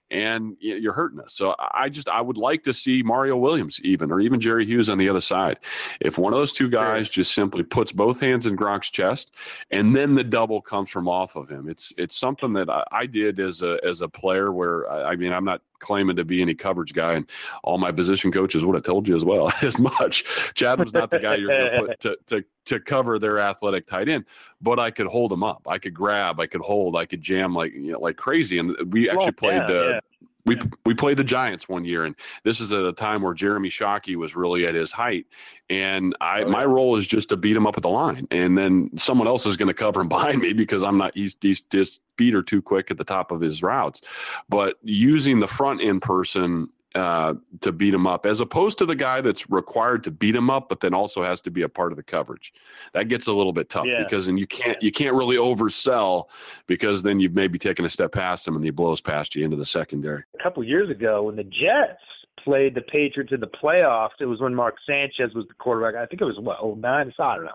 [0.10, 1.34] and you're hurting us.
[1.34, 4.90] So I just I would like to see Mario Williams even or even Jerry Hughes
[4.90, 5.60] on the other side.
[6.00, 9.36] If one of those two guys just simply puts both hands in Gronk's chest
[9.72, 13.06] and then the double comes from off of him, it's it's something that I, I
[13.06, 16.42] did as a as a player where I, I mean I'm not claiming to be
[16.42, 17.30] any coverage guy, and
[17.64, 20.24] all my position coaches would have told you as well as much.
[20.54, 24.10] Chatham's not the guy you're going to put to, to to cover their athletic tight
[24.10, 24.26] end,
[24.62, 25.66] but I could hold him up.
[25.68, 28.60] I could grab, I could hold, I could jam like you know like crazy.
[28.60, 29.62] And we actually played.
[29.62, 30.00] uh, yeah.
[30.48, 33.70] We, we played the Giants one year, and this is at a time where Jeremy
[33.70, 35.26] Shockey was really at his height.
[35.70, 38.58] And I, oh, my role is just to beat him up at the line, and
[38.58, 41.14] then someone else is going to cover him behind me because I'm not.
[41.16, 44.02] He's, he's just feet are too quick at the top of his routes.
[44.50, 48.96] But using the front end person uh, to beat him up, as opposed to the
[48.96, 51.92] guy that's required to beat him up, but then also has to be a part
[51.92, 52.54] of the coverage.
[52.94, 54.04] That gets a little bit tough yeah.
[54.04, 56.26] because then you can't you can't really oversell
[56.66, 59.58] because then you've maybe taken a step past him and he blows past you into
[59.58, 60.24] the secondary.
[60.40, 62.02] A couple years ago, when the Jets
[62.44, 66.02] played the Patriots in the playoffs, it was when Mark Sanchez was the quarterback.
[66.02, 67.52] I think it was what oh nine, I don't know.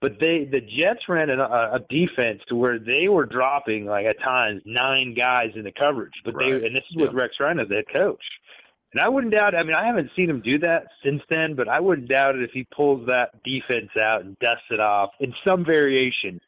[0.00, 4.20] But they the Jets ran a, a defense to where they were dropping like at
[4.20, 6.12] times nine guys in the coverage.
[6.24, 6.60] But right.
[6.60, 8.22] they and this is with Rex Ryan as the head coach.
[8.94, 9.54] And I wouldn't doubt.
[9.54, 12.36] It, I mean, I haven't seen him do that since then, but I wouldn't doubt
[12.36, 16.40] it if he pulls that defense out and dusts it off in some variation.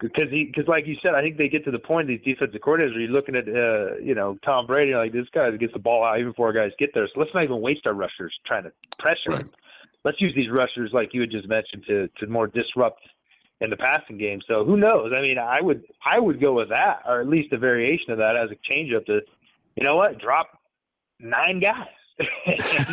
[0.00, 2.60] Because he, because like you said, I think they get to the point these defensive
[2.60, 2.90] coordinators.
[2.90, 6.04] Where you're looking at, uh, you know, Tom Brady, like this guy gets the ball
[6.04, 7.06] out even before guys get there.
[7.06, 9.40] So let's not even waste our rushers trying to pressure right.
[9.42, 9.50] him
[10.04, 13.02] let's use these rushers like you had just mentioned to to more disrupt
[13.60, 14.40] in the passing game.
[14.50, 15.12] So who knows?
[15.16, 18.18] I mean, I would I would go with that, or at least a variation of
[18.18, 19.06] that as a changeup.
[19.06, 19.20] To
[19.76, 20.58] you know what, drop
[21.22, 21.88] nine guys.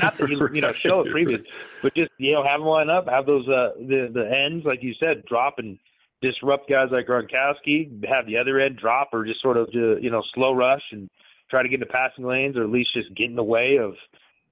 [0.02, 1.42] Not that you you know show it previous,
[1.84, 4.82] but just you know have them line up, have those uh the the ends like
[4.82, 5.78] you said, drop and
[6.22, 10.24] disrupt guys like Gronkowski, have the other end drop or just sort of you know
[10.34, 11.10] slow rush and
[11.50, 13.96] try to get into passing lanes or at least just get in the way of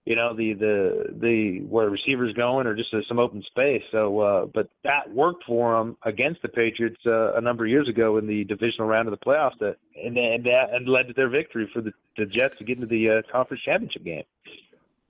[0.07, 3.83] you know the the the where receivers going or just some open space.
[3.91, 7.89] So, uh, but that worked for them against the Patriots uh, a number of years
[7.89, 9.59] ago in the divisional round of the playoffs.
[9.59, 12.77] That and, and that and led to their victory for the, the Jets to get
[12.77, 14.23] into the uh, conference championship game.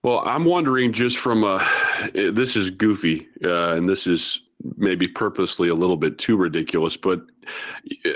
[0.02, 1.64] Well, I'm wondering just from a
[2.14, 4.42] this is goofy uh, and this is
[4.76, 7.22] maybe purposely a little bit too ridiculous, but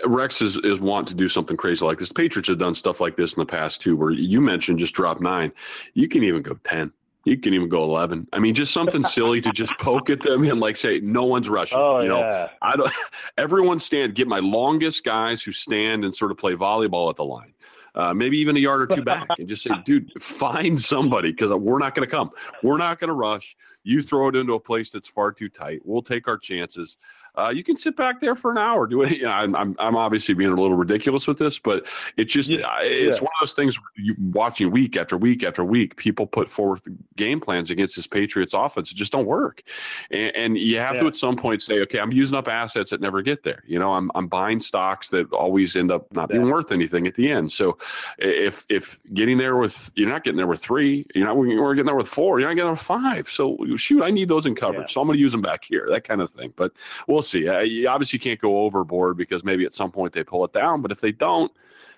[0.05, 2.11] Rex is, is want to do something crazy like this.
[2.11, 5.21] Patriots have done stuff like this in the past too, where you mentioned just drop
[5.21, 5.51] nine.
[5.93, 6.91] You can even go 10.
[7.23, 8.27] You can even go 11.
[8.33, 11.49] I mean, just something silly to just poke at them and like say, no one's
[11.49, 11.77] rushing.
[11.77, 12.49] Oh, you know, yeah.
[12.63, 12.91] I don't,
[13.37, 17.25] everyone stand, get my longest guys who stand and sort of play volleyball at the
[17.25, 17.53] line.
[17.93, 21.51] Uh, maybe even a yard or two back, and just say, dude, find somebody because
[21.51, 22.31] we're not going to come.
[22.63, 23.55] We're not going to rush.
[23.83, 25.81] You throw it into a place that's far too tight.
[25.83, 26.97] We'll take our chances
[27.37, 28.87] uh, you can sit back there for an hour.
[28.87, 29.17] Do it.
[29.17, 31.85] You know, I'm, I'm, I'm obviously being a little ridiculous with this, but
[32.17, 33.23] it just yeah, it's yeah.
[33.23, 33.77] one of those things.
[33.97, 38.53] You watching week after week after week, people put forth game plans against this Patriots
[38.53, 38.91] offense.
[38.91, 39.63] It just don't work,
[40.11, 41.01] and, and you have yeah.
[41.01, 43.63] to at some point say, okay, I'm using up assets that never get there.
[43.65, 47.15] You know, I'm I'm buying stocks that always end up not being worth anything at
[47.15, 47.51] the end.
[47.51, 47.77] So
[48.17, 51.85] if if getting there with you're not getting there with three, you're not we're getting
[51.85, 53.29] there with four, you're not getting there with five.
[53.29, 55.85] So shoot, I need those in coverage, so I'm going to use them back here.
[55.89, 56.53] That kind of thing.
[56.55, 56.73] But
[57.07, 57.47] we'll we'll see.
[57.47, 60.81] Uh, you obviously can't go overboard because maybe at some point they pull it down.
[60.81, 61.51] But if they don't,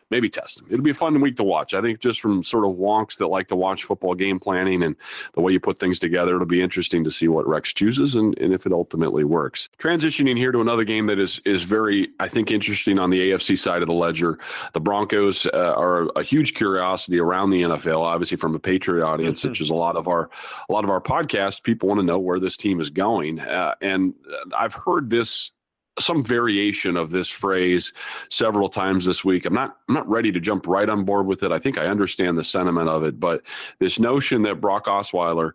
[0.10, 0.68] maybe test them.
[0.70, 1.74] It'll be a fun week to watch.
[1.74, 4.96] I think just from sort of wonks that like to watch football game planning and
[5.34, 8.38] the way you put things together, it'll be interesting to see what Rex chooses and,
[8.40, 9.70] and if it ultimately works.
[9.80, 13.58] Transitioning here to another game that is is very, I think, interesting on the AFC
[13.58, 14.40] side of the ledger.
[14.74, 19.40] The Broncos uh, are a huge curiosity around the NFL, obviously from a Patriot audience,
[19.40, 19.50] mm-hmm.
[19.50, 20.30] which is a lot of our
[20.70, 21.62] a lot of our podcasts.
[21.62, 24.14] People want to know where this team is going, uh, and
[24.58, 25.52] I've heard this
[26.00, 27.94] some variation of this phrase
[28.30, 29.46] several times this week.
[29.46, 31.52] I'm not I'm not ready to jump right on board with it.
[31.52, 33.44] I think I understand the sentiment of it, but
[33.80, 35.52] this notion that Brock Osweiler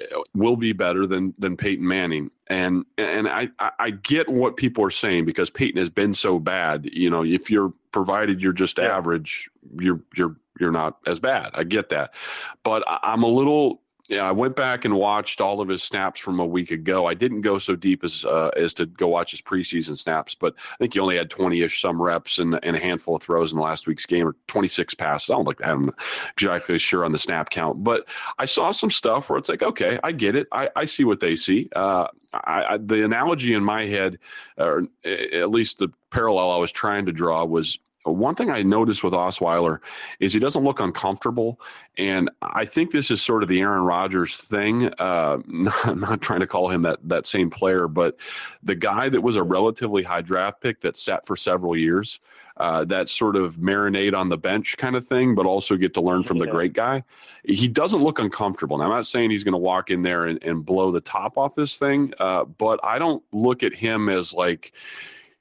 [0.00, 4.84] uh, will be better than than Peyton Manning, and and I I get what people
[4.84, 6.88] are saying because Peyton has been so bad.
[6.92, 8.96] You know, if you're provided you're just yeah.
[8.96, 11.50] average, you're you're you're not as bad.
[11.54, 12.14] I get that,
[12.62, 16.38] but I'm a little yeah, I went back and watched all of his snaps from
[16.38, 17.06] a week ago.
[17.06, 20.54] I didn't go so deep as uh, as to go watch his preseason snaps, but
[20.58, 23.56] I think he only had 20-ish some reps and, and a handful of throws in
[23.56, 25.30] the last week's game, or 26 passes.
[25.30, 25.90] I don't like I'm
[26.32, 28.06] exactly sure on the snap count, but
[28.38, 30.48] I saw some stuff where it's like, okay, I get it.
[30.52, 31.70] I, I see what they see.
[31.74, 34.18] Uh, I, I, the analogy in my head,
[34.58, 39.02] or at least the parallel I was trying to draw, was one thing I noticed
[39.02, 39.78] with Osweiler
[40.20, 41.60] is he doesn't look uncomfortable,
[41.96, 44.92] and I think this is sort of the Aaron Rodgers thing.
[44.98, 48.16] Uh, not, I'm not trying to call him that that same player, but
[48.62, 52.20] the guy that was a relatively high draft pick that sat for several years,
[52.58, 56.00] uh, that sort of marinate on the bench kind of thing, but also get to
[56.00, 56.46] learn from yeah.
[56.46, 57.02] the great guy.
[57.44, 58.78] He doesn't look uncomfortable.
[58.78, 61.36] Now, I'm not saying he's going to walk in there and, and blow the top
[61.36, 64.72] off this thing, uh, but I don't look at him as like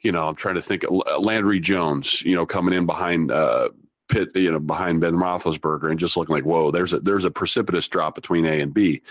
[0.04, 3.70] you know, I'm trying to think of Landry Jones, you know, coming in behind uh,
[4.10, 7.32] Pitt, you know, behind Ben Roethlisberger, and just looking like, whoa, there's a there's a
[7.32, 9.02] precipitous drop between A and B.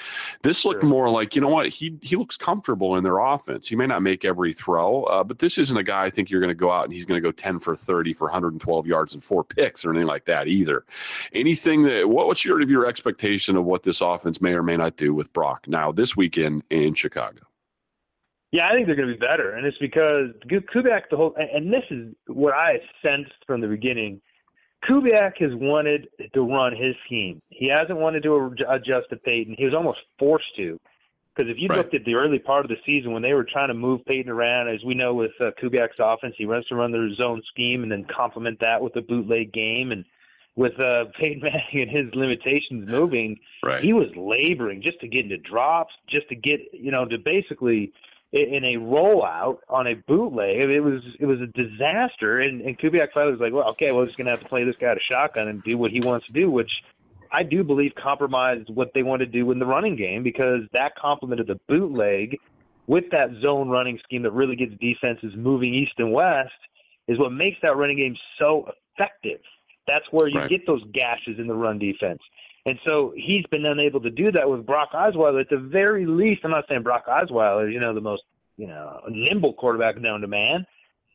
[0.42, 0.88] This looked sure.
[0.88, 3.66] more like, you know what, he he looks comfortable in their offense.
[3.66, 6.40] He may not make every throw, uh, but this isn't a guy I think you're
[6.40, 9.14] going to go out and he's going to go 10 for 30 for 112 yards
[9.14, 10.84] and four picks or anything like that either.
[11.32, 14.96] Anything that what, what's your your expectation of what this offense may or may not
[14.96, 17.40] do with Brock now this weekend in Chicago?
[18.52, 21.72] Yeah, I think they're going to be better, and it's because Kubiak the whole and
[21.72, 24.20] this is what I sensed from the beginning.
[24.88, 27.40] Kubiak has wanted to run his scheme.
[27.48, 29.54] He hasn't wanted to adjust to Peyton.
[29.56, 30.78] He was almost forced to,
[31.34, 31.78] because if you right.
[31.78, 34.30] looked at the early part of the season when they were trying to move Peyton
[34.30, 37.82] around, as we know with uh, Kubiak's offense, he runs to run their zone scheme
[37.84, 40.04] and then complement that with a bootleg game and
[40.56, 43.82] with uh, Peyton Manning and his limitations moving, right.
[43.82, 47.92] he was laboring just to get into drops, just to get you know to basically
[48.32, 50.70] in a rollout on a bootleg.
[50.70, 54.00] It was it was a disaster, and and Kubiak finally was like, well, okay, well,
[54.00, 56.26] we're just gonna have to play this guy to shotgun and do what he wants
[56.26, 56.70] to do, which
[57.30, 60.96] I do believe compromised what they want to do in the running game because that
[60.96, 62.38] complemented the bootleg
[62.86, 66.50] with that zone running scheme that really gets defenses moving east and west
[67.08, 68.68] is what makes that running game so
[68.98, 69.40] effective.
[69.86, 70.50] That's where you right.
[70.50, 72.20] get those gashes in the run defense.
[72.64, 75.40] And so he's been unable to do that with Brock Osweiler.
[75.40, 78.22] At the very least, I'm not saying Brock Osweiler, is, you know, the most
[78.56, 80.64] you know nimble quarterback known to man,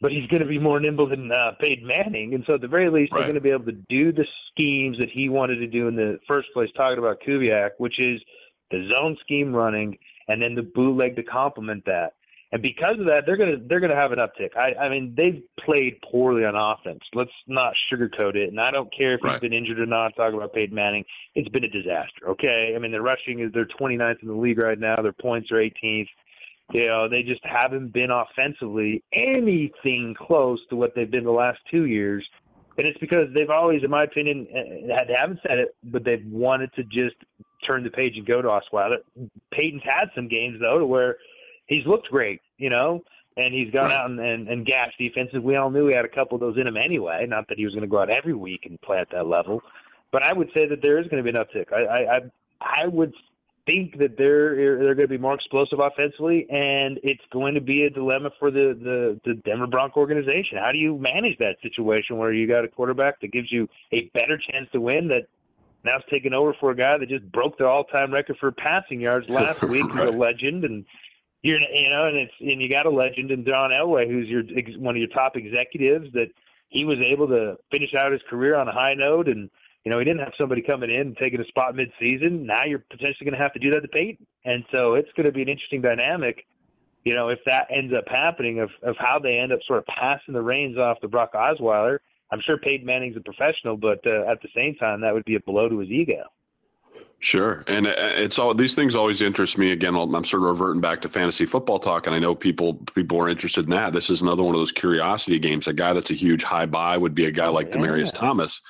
[0.01, 2.33] but he's going to be more nimble than uh, Peyton Manning.
[2.33, 3.19] And so at the very least, right.
[3.19, 5.95] they're going to be able to do the schemes that he wanted to do in
[5.95, 6.69] the first place.
[6.75, 8.21] Talking about Kubiak, which is
[8.69, 12.13] the zone scheme running, and then the bootleg to complement that.
[12.51, 14.55] And because of that, they're gonna they're gonna have an uptick.
[14.55, 17.01] I, I mean, they've played poorly on offense.
[17.13, 18.49] Let's not sugarcoat it.
[18.49, 19.33] And I don't care if right.
[19.33, 20.15] he's been injured or not.
[20.15, 21.03] Talking about Peyton Manning,
[21.35, 22.29] it's been a disaster.
[22.29, 24.95] Okay, I mean, the rushing is they're 29th in the league right now.
[25.01, 26.07] Their points are 18th.
[26.73, 31.59] You know, they just haven't been offensively anything close to what they've been the last
[31.69, 32.25] two years.
[32.77, 36.25] And it's because they've always, in my opinion, uh, they haven't said it, but they've
[36.27, 37.15] wanted to just
[37.69, 38.97] turn the page and go to Osweiler.
[39.51, 41.17] Peyton's had some games though to where
[41.67, 43.03] he's looked great, you know,
[43.35, 45.39] and he's gone out and, and, and gashed defenses.
[45.39, 47.25] We all knew he had a couple of those in him anyway.
[47.27, 49.61] Not that he was going to go out every week and play at that level,
[50.11, 51.71] but I would say that there is going to be an uptick.
[51.71, 52.21] I I I,
[52.83, 53.13] I would
[53.67, 57.83] think that they're they're going to be more explosive offensively, and it's going to be
[57.83, 60.57] a dilemma for the the the Denver Bronco organization.
[60.57, 64.05] How do you manage that situation where you got a quarterback that gives you a
[64.13, 65.27] better chance to win that
[65.83, 68.99] now it's taking over for a guy that just broke the all-time record for passing
[69.01, 69.85] yards last week.
[69.93, 70.07] right.
[70.07, 70.85] He's a legend, and
[71.43, 74.43] you're you know, and it's and you got a legend in John Elway, who's your
[74.79, 76.07] one of your top executives.
[76.13, 76.27] That
[76.69, 79.49] he was able to finish out his career on a high note, and
[79.85, 82.45] you know he didn't have somebody coming in and taking a spot mid-season.
[82.45, 85.25] Now you're potentially going to have to do that to Peyton, and so it's going
[85.25, 86.45] to be an interesting dynamic.
[87.05, 89.85] You know, if that ends up happening, of of how they end up sort of
[89.85, 91.99] passing the reins off to Brock Osweiler.
[92.29, 95.35] I'm sure Peyton Manning's a professional, but uh, at the same time, that would be
[95.35, 96.23] a blow to his ego.
[97.19, 99.71] Sure, and uh, it's all these things always interest me.
[99.71, 103.17] Again, I'm sort of reverting back to fantasy football talk, and I know people people
[103.19, 103.91] are interested in that.
[103.91, 105.67] This is another one of those curiosity games.
[105.67, 107.77] A guy that's a huge high buy would be a guy like yeah.
[107.77, 108.61] Demaryius Thomas.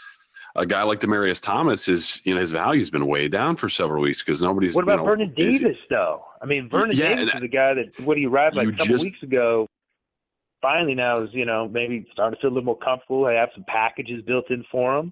[0.56, 4.02] A guy like Demaryius Thomas is, you know, his value's been way down for several
[4.02, 4.74] weeks because nobody's.
[4.74, 6.24] What about you know, Vernon Davis though?
[6.42, 8.86] I mean, Vernon yeah, Davis is a guy that what he arrived like a couple
[8.86, 9.68] just, weeks ago.
[10.62, 13.26] Finally, now is you know maybe starting to feel a little more comfortable.
[13.26, 15.12] They have some packages built in for him.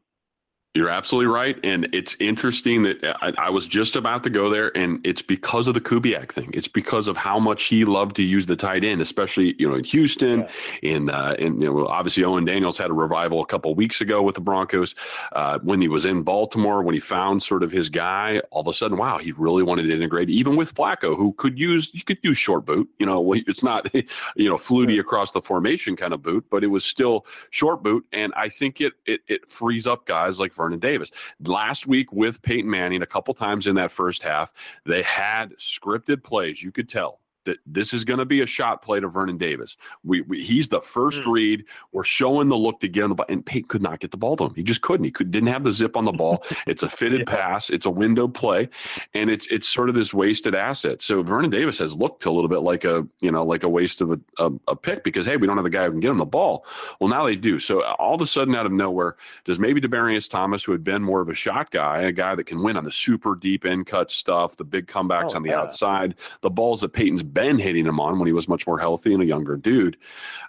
[0.76, 4.76] You're absolutely right, and it's interesting that I, I, was just about to go there,
[4.76, 6.52] and it's because of the Kubiak thing.
[6.54, 9.76] It's because of how much he loved to use the tight end, especially you know
[9.76, 10.48] in Houston, yeah.
[10.82, 14.22] in uh, and you know obviously Owen Daniels had a revival a couple weeks ago
[14.22, 14.96] with the Broncos.
[15.32, 18.68] Uh, when he was in Baltimore, when he found sort of his guy, all of
[18.68, 22.04] a sudden, wow, he really wanted to integrate, even with Flacco, who could use you
[22.04, 22.90] could use short boot.
[23.00, 23.90] You know, it's not
[24.36, 28.06] you know fluty across the formation kind of boot, but it was still short boot,
[28.12, 30.52] and I think it it, it frees up guys like.
[30.54, 31.12] Vernon Davis.
[31.46, 34.54] Last week with Peyton Manning, a couple times in that first half,
[34.86, 36.62] they had scripted plays.
[36.62, 39.78] You could tell that this is going to be a shot play to Vernon Davis.
[40.04, 41.34] We, we he's the first mm.
[41.34, 41.66] read.
[41.92, 44.18] We're showing the look to get on the ball, and Peyton could not get the
[44.18, 44.56] ball to him.
[44.56, 45.06] He just couldn't.
[45.06, 46.44] He could didn't have the zip on the ball.
[46.68, 47.36] It's a fitted yeah.
[47.36, 47.70] pass.
[47.70, 48.70] It's a window play,
[49.14, 51.02] and it's it's sort of this wasted asset.
[51.02, 54.02] So Vernon Davis has looked a little bit like a you know like a waste
[54.02, 56.12] of a, a, a pick because hey we don't have the guy who can get
[56.12, 56.66] him the ball.
[57.00, 57.60] Well now they do.
[57.60, 61.04] So all of a sudden out of nowhere does maybe Demaryius Thomas who had been
[61.04, 63.86] more of a shot guy, a guy that can win on the super deep end
[63.86, 65.60] cut stuff, the big comebacks oh, on the yeah.
[65.60, 69.14] outside, the balls that Peyton's been hitting him on when he was much more healthy
[69.14, 69.98] and a younger dude.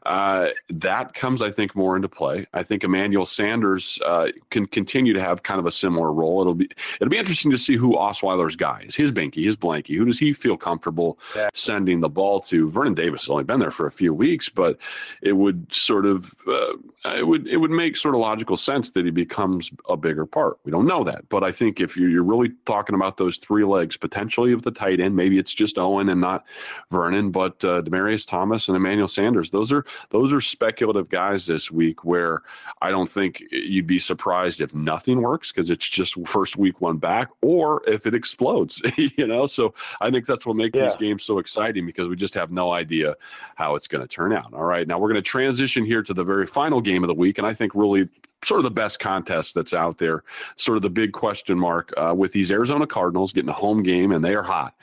[0.07, 2.47] Uh, that comes, I think, more into play.
[2.55, 6.41] I think Emmanuel Sanders uh, can continue to have kind of a similar role.
[6.41, 6.71] It'll be
[7.01, 8.95] it'll be interesting to see who Osweiler's guy is.
[8.95, 9.97] His Binky, his Blanky.
[9.97, 11.19] Who does he feel comfortable
[11.55, 12.71] sending the ball to?
[12.71, 14.79] Vernon Davis has only been there for a few weeks, but
[15.23, 16.75] it would sort of uh,
[17.17, 20.59] it would it would make sort of logical sense that he becomes a bigger part.
[20.65, 23.97] We don't know that, but I think if you're really talking about those three legs
[23.97, 26.45] potentially of the tight end, maybe it's just Owen and not
[26.91, 31.71] Vernon, but uh, Demaryius Thomas and Emmanuel Sanders, those are those are speculative guys this
[31.71, 32.05] week.
[32.05, 32.43] Where
[32.83, 36.99] I don't think you'd be surprised if nothing works because it's just first week one
[36.99, 38.81] back, or if it explodes.
[38.97, 40.85] you know, so I think that's what makes yeah.
[40.87, 43.15] these games so exciting because we just have no idea
[43.57, 44.53] how it's going to turn out.
[44.55, 47.15] All right, now we're going to transition here to the very final game of the
[47.15, 48.09] week, and I think really
[48.45, 50.23] sort of the best contest that's out there.
[50.57, 54.13] Sort of the big question mark uh, with these Arizona Cardinals getting a home game
[54.13, 54.75] and they are hot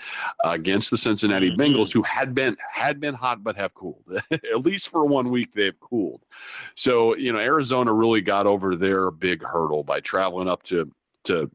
[0.46, 1.62] uh, against the Cincinnati mm-hmm.
[1.62, 4.04] Bengals, who had been had been hot but have cooled.
[4.32, 6.22] At least for one week, they've cooled.
[6.76, 10.92] So you know, Arizona really got over their big hurdle by traveling up to
[11.26, 11.50] to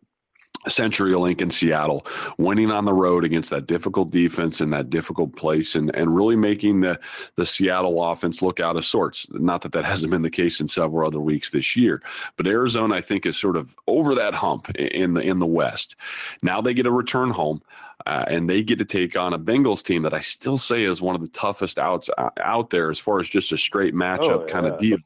[0.67, 2.07] CenturyLink in Seattle,
[2.37, 6.37] winning on the road against that difficult defense in that difficult place, and and really
[6.37, 6.99] making the
[7.37, 9.27] the Seattle offense look out of sorts.
[9.31, 12.03] Not that that hasn't been the case in several other weeks this year,
[12.37, 15.97] but Arizona I think is sort of over that hump in the in the West.
[16.43, 17.63] Now they get a return home.
[18.07, 21.03] Uh, and they get to take on a Bengals team that I still say is
[21.03, 24.31] one of the toughest outs uh, out there as far as just a straight matchup
[24.31, 24.53] oh, yeah.
[24.53, 24.99] kind of deal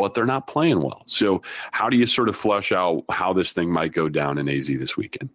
[0.00, 1.02] but they're not playing well.
[1.06, 1.42] So,
[1.72, 4.66] how do you sort of flesh out how this thing might go down in AZ
[4.66, 5.28] this weekend?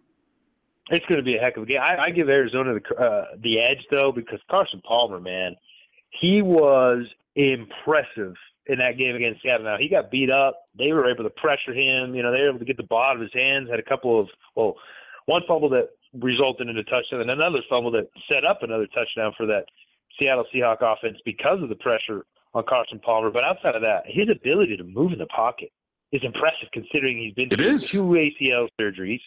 [0.90, 1.80] It's going to be a heck of a game.
[1.80, 5.56] I, I give Arizona the uh, the edge though because Carson Palmer, man,
[6.10, 8.34] he was impressive
[8.66, 9.64] in that game against Seattle.
[9.64, 10.62] Now he got beat up.
[10.76, 12.14] They were able to pressure him.
[12.14, 13.70] You know, they were able to get the ball out of his hands.
[13.70, 14.74] Had a couple of well,
[15.26, 19.32] one fumble that resulted in a touchdown, and another fumble that set up another touchdown
[19.36, 19.66] for that
[20.20, 22.24] Seattle Seahawk offense because of the pressure
[22.56, 23.30] on Carson Palmer.
[23.30, 25.70] But outside of that, his ability to move in the pocket
[26.10, 29.20] is impressive considering he's been through two ACL surgeries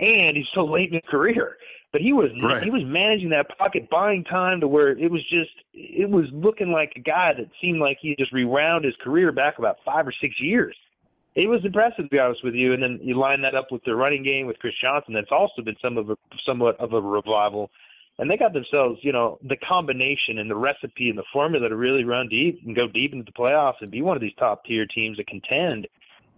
[0.00, 1.56] and he's so late in his career.
[1.92, 2.62] But he was right.
[2.62, 6.72] he was managing that pocket, buying time to where it was just it was looking
[6.72, 10.12] like a guy that seemed like he just rewound his career back about five or
[10.18, 10.74] six years.
[11.34, 13.84] It was impressive to be honest with you, and then you line that up with
[13.84, 15.12] the running game with Chris Johnson.
[15.12, 16.16] That's also been some of a
[16.46, 17.70] somewhat of a revival
[18.18, 21.76] and they got themselves, you know, the combination and the recipe and the formula to
[21.76, 24.64] really run deep and go deep into the playoffs and be one of these top
[24.64, 25.86] tier teams that contend.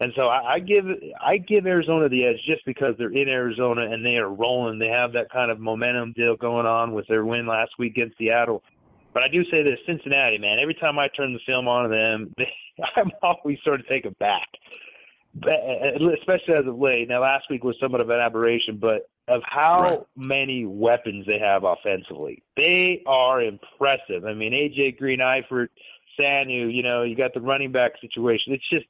[0.01, 0.87] And so I, I give
[1.20, 4.79] I give Arizona the edge just because they're in Arizona and they are rolling.
[4.79, 8.18] They have that kind of momentum deal going on with their win last week against
[8.18, 8.62] Seattle.
[9.12, 10.59] But I do say this, Cincinnati, man.
[10.61, 12.49] Every time I turn the film on to them, they,
[12.97, 14.49] I'm always sort of taken back,
[15.43, 15.51] Uh,
[16.20, 17.09] especially as of late.
[17.09, 20.01] Now, last week was somewhat of an aberration, but of how right.
[20.16, 22.43] many weapons they have offensively.
[22.57, 24.24] They are impressive.
[24.26, 25.68] I mean, AJ Green, Eifert,
[26.20, 28.53] Sanu, you know, you got the running back situation.
[28.53, 28.87] It's just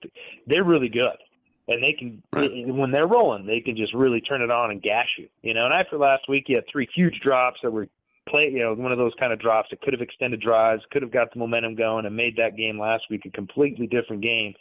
[0.47, 1.17] they're really good.
[1.67, 2.51] And they can right.
[2.67, 5.29] when they're rolling, they can just really turn it on and gash you.
[5.41, 7.89] You know, and after last week you had three huge drops that were
[8.29, 11.03] play you know, one of those kind of drops that could have extended drives, could
[11.03, 14.55] have got the momentum going and made that game last week a completely different game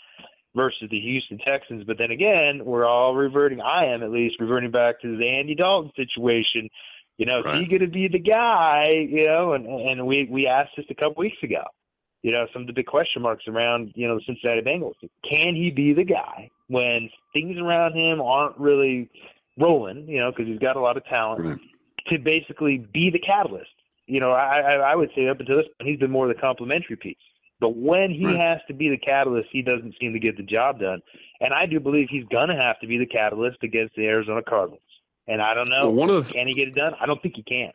[0.56, 1.84] versus the Houston Texans.
[1.86, 3.62] But then again, we're all reverting.
[3.62, 6.70] I am at least reverting back to the Andy Dalton situation.
[7.18, 7.56] You know, right.
[7.56, 8.86] is he going to be the guy?
[9.10, 11.64] You know, and and we we asked this a couple weeks ago.
[12.22, 14.96] You know, some of the big question marks around you know the Cincinnati Bengals.
[15.30, 19.10] Can he be the guy when things around him aren't really
[19.60, 20.08] rolling?
[20.08, 21.60] You know, because he's got a lot of talent right.
[22.10, 23.70] to basically be the catalyst.
[24.08, 26.34] You know, I, I I would say up until this point, he's been more the
[26.34, 27.16] complementary piece
[27.64, 28.38] But when he right.
[28.38, 31.02] has to be the catalyst, he doesn't seem to get the job done.
[31.40, 34.42] And I do believe he's going to have to be the catalyst against the Arizona
[34.44, 34.82] Cardinals.
[35.30, 35.86] And I don't know.
[35.86, 36.92] Well, one of the, can he get it done?
[37.00, 37.72] I don't think he can.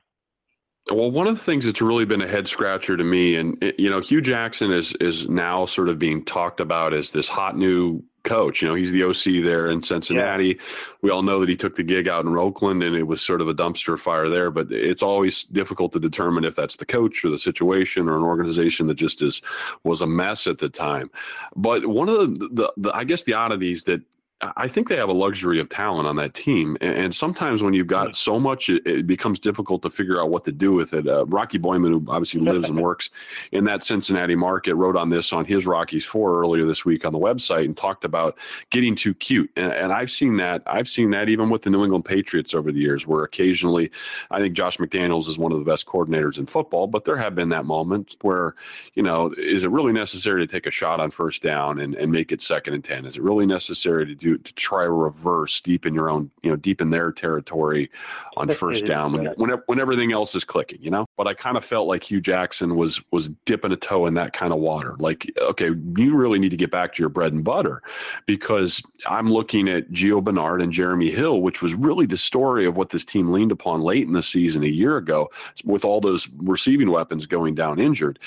[0.91, 3.73] Well, one of the things that's really been a head scratcher to me, and eh,
[3.79, 7.57] you know, Hue Jackson is is now sort of being talked about as this hot
[7.57, 8.63] new coach.
[8.63, 10.49] You know, he's the OC there in Cincinnati.
[10.49, 10.55] Yeah.
[11.03, 13.41] We all know that he took the gig out in Oakland, and it was sort
[13.41, 14.51] of a dumpster fire there.
[14.51, 18.23] But it's always difficult to determine if that's the coach or the situation or an
[18.23, 19.43] organization that just is
[19.85, 21.11] was a mess at the time.
[21.55, 24.03] But one of the, the, the I guess the oddities that
[24.41, 27.89] I think they have a luxury of talent on that team, and sometimes when you've
[27.89, 31.09] got so much, it, becomes difficult to figure out what to do with it.
[31.09, 33.11] Uh, Rocky Boiman, who obviously lives and works
[33.51, 37.13] in that Cincinnati market, wrote on this on his Rockies Four earlier this week on
[37.13, 38.39] the website and talked about
[38.71, 39.51] getting too cute.
[39.57, 40.63] And, and I've seen that.
[40.67, 43.91] I've seen that even with the New England Patriots over the years, where occasionally,
[44.31, 47.35] I think Josh McDaniels is one of the best coordinators in football, but there have
[47.35, 48.55] been that moment where,
[48.95, 52.13] you know, is it really necessary to take a shot on first down and, and
[52.13, 53.05] make it second and ten?
[53.05, 56.31] Is it really necessary to do to, to try to reverse deep in your own,
[56.43, 57.91] you know, deep in their territory
[58.37, 61.07] on first down when, when, when everything else is clicking, you know.
[61.17, 64.33] But I kind of felt like Hue Jackson was was dipping a toe in that
[64.33, 64.97] kind of water.
[64.99, 67.83] Like, okay, you really need to get back to your bread and butter,
[68.27, 72.77] because I'm looking at Gio Bernard and Jeremy Hill, which was really the story of
[72.77, 75.31] what this team leaned upon late in the season a year ago,
[75.65, 78.19] with all those receiving weapons going down injured.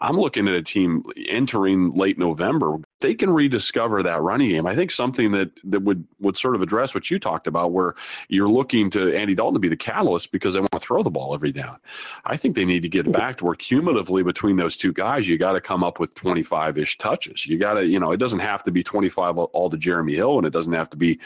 [0.00, 4.66] I'm looking at a team entering late November they can rediscover that running game.
[4.66, 7.94] I think something that that would would sort of address what you talked about, where
[8.28, 11.10] you're looking to Andy Dalton to be the catalyst because they want to throw the
[11.10, 11.78] ball every down.
[12.24, 15.38] I think they need to get back to where cumulatively between those two guys, you
[15.38, 17.46] got to come up with 25 ish touches.
[17.46, 20.38] You got to, you know, it doesn't have to be 25 all to Jeremy Hill,
[20.38, 21.18] and it doesn't have to be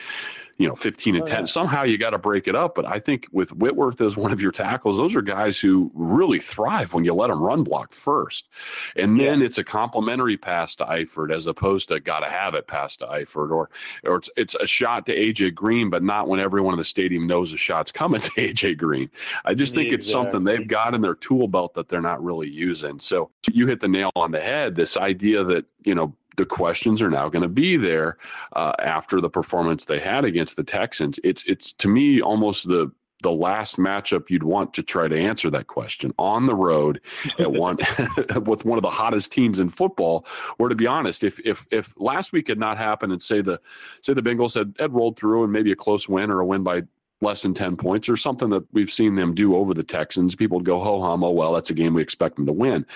[0.58, 1.44] you know 15 and oh, 10 yeah.
[1.44, 4.40] somehow you got to break it up but i think with whitworth as one of
[4.40, 8.48] your tackles those are guys who really thrive when you let them run block first
[8.96, 9.46] and then yeah.
[9.46, 13.50] it's a complimentary pass to eifert as opposed to gotta have it pass to eifert
[13.50, 13.70] or
[14.04, 17.26] or it's, it's a shot to aj green but not when everyone in the stadium
[17.26, 19.10] knows a shot's coming to aj green
[19.44, 19.98] i just think exactly.
[19.98, 23.66] it's something they've got in their tool belt that they're not really using so you
[23.66, 27.28] hit the nail on the head this idea that you know the questions are now
[27.28, 28.18] going to be there
[28.54, 31.18] uh, after the performance they had against the Texans.
[31.24, 32.90] It's it's to me almost the
[33.22, 37.00] the last matchup you'd want to try to answer that question on the road
[37.38, 37.78] at one
[38.44, 40.26] with one of the hottest teams in football.
[40.58, 43.60] Or to be honest, if if if last week had not happened and say the
[44.02, 46.62] say the Bengals had, had rolled through and maybe a close win or a win
[46.62, 46.82] by
[47.24, 50.34] less than 10 points or something that we've seen them do over the Texans.
[50.34, 52.86] People would go, ho hum, oh, well, that's a game we expect them to win.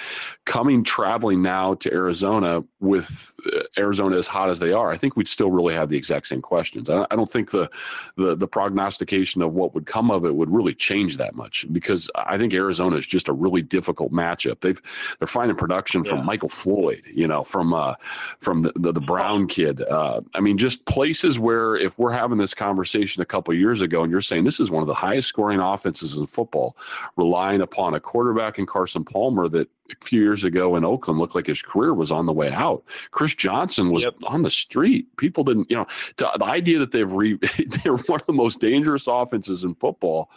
[0.45, 5.17] Coming traveling now to Arizona with uh, Arizona as hot as they are, I think
[5.17, 6.89] we'd still really have the exact same questions.
[6.89, 7.69] I, I don't think the,
[8.17, 12.09] the, the prognostication of what would come of it would really change that much because
[12.15, 14.61] I think Arizona is just a really difficult matchup.
[14.61, 14.81] They've,
[15.19, 16.11] they're finding production yeah.
[16.11, 17.95] from Michael Floyd, you know, from, uh,
[18.39, 19.83] from the, the, the Brown kid.
[19.83, 24.03] Uh, I mean, just places where if we're having this conversation a couple years ago
[24.03, 26.77] and you're saying this is one of the highest scoring offenses in football,
[27.17, 31.35] relying upon a quarterback in Carson Palmer that a few years ago in Oakland looked
[31.35, 32.85] like his career was on the way out.
[33.11, 34.15] Chris Johnson was yep.
[34.25, 35.07] on the street.
[35.17, 35.87] People didn't, you know,
[36.19, 37.39] to, the idea that they've re,
[37.85, 40.31] they're one of the most dangerous offenses in football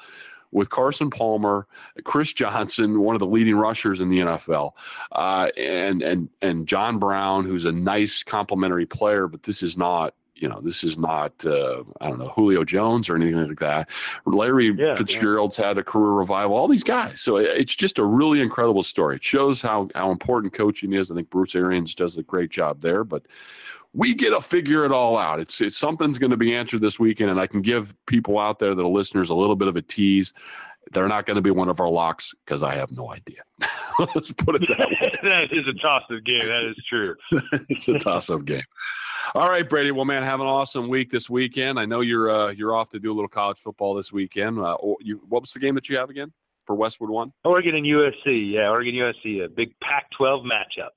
[0.52, 1.66] with Carson Palmer,
[2.04, 4.74] Chris Johnson, one of the leading rushers in the NFL,
[5.14, 10.14] uh, and and and John Brown, who's a nice complementary player, but this is not
[10.42, 13.90] you know, this is not, uh, I don't know, Julio Jones or anything like that.
[14.26, 15.68] Larry yeah, Fitzgerald's yeah.
[15.68, 17.22] had a career revival, all these guys.
[17.22, 19.18] So it's just a really incredible story.
[19.18, 21.12] It shows how, how important coaching is.
[21.12, 23.24] I think Bruce Arians does a great job there, but
[23.94, 25.40] we get to figure it all out.
[25.40, 28.58] It's, it's something's going to be answered this weekend, and I can give people out
[28.58, 30.34] there that are listeners a little bit of a tease.
[30.94, 33.44] They're not going to be one of our locks because I have no idea.
[34.16, 35.20] Let's put it that way.
[35.30, 36.48] that is a toss-up game.
[36.48, 37.16] That is true.
[37.70, 38.64] it's a toss-up game.
[39.34, 39.92] All right, Brady.
[39.92, 41.80] Well, man, have an awesome week this weekend.
[41.80, 44.60] I know you're uh, you're off to do a little college football this weekend.
[44.60, 46.34] Uh, you, what was the game that you have again
[46.66, 47.32] for Westwood One?
[47.46, 48.52] Oregon and USC.
[48.54, 50.90] Yeah, Oregon USC, a big Pac-12 matchup.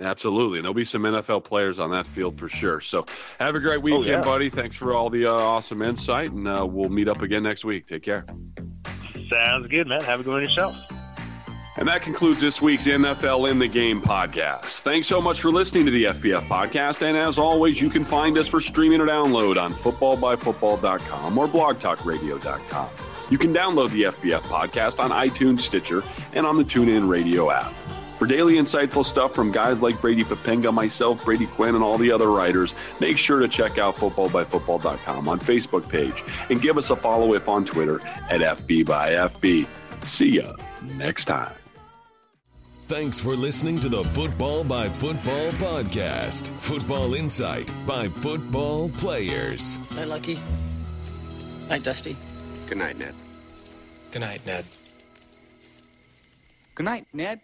[0.00, 0.58] Absolutely.
[0.58, 2.80] And there'll be some NFL players on that field for sure.
[2.80, 3.06] So
[3.40, 4.20] have a great weekend, oh, yeah.
[4.20, 4.50] buddy.
[4.50, 7.88] Thanks for all the uh, awesome insight, and uh, we'll meet up again next week.
[7.88, 8.26] Take care.
[9.32, 10.02] Sounds good, man.
[10.02, 10.76] Have a good one yourself.
[11.78, 14.80] And that concludes this week's NFL in the Game podcast.
[14.80, 17.02] Thanks so much for listening to the FBF podcast.
[17.02, 22.88] And as always, you can find us for streaming or download on footballbyfootball.com or blogtalkradio.com.
[23.30, 26.02] You can download the FBF podcast on iTunes, Stitcher,
[26.32, 27.72] and on the TuneIn Radio app.
[28.18, 32.10] For daily insightful stuff from guys like Brady Poppinga, myself, Brady Quinn, and all the
[32.10, 36.96] other writers, make sure to check out footballbyfootball.com on Facebook page and give us a
[36.96, 38.00] follow if on Twitter
[38.30, 39.66] at FB by FB.
[40.06, 40.54] See ya
[40.94, 41.52] next time.
[42.88, 46.50] Thanks for listening to the Football by Football podcast.
[46.60, 49.80] Football insight by football players.
[49.96, 50.38] Night, Lucky.
[51.68, 52.16] Night, Dusty.
[52.68, 53.12] Good night, Ned.
[54.12, 54.64] Good night, Ned.
[56.76, 57.40] Good night, Ned.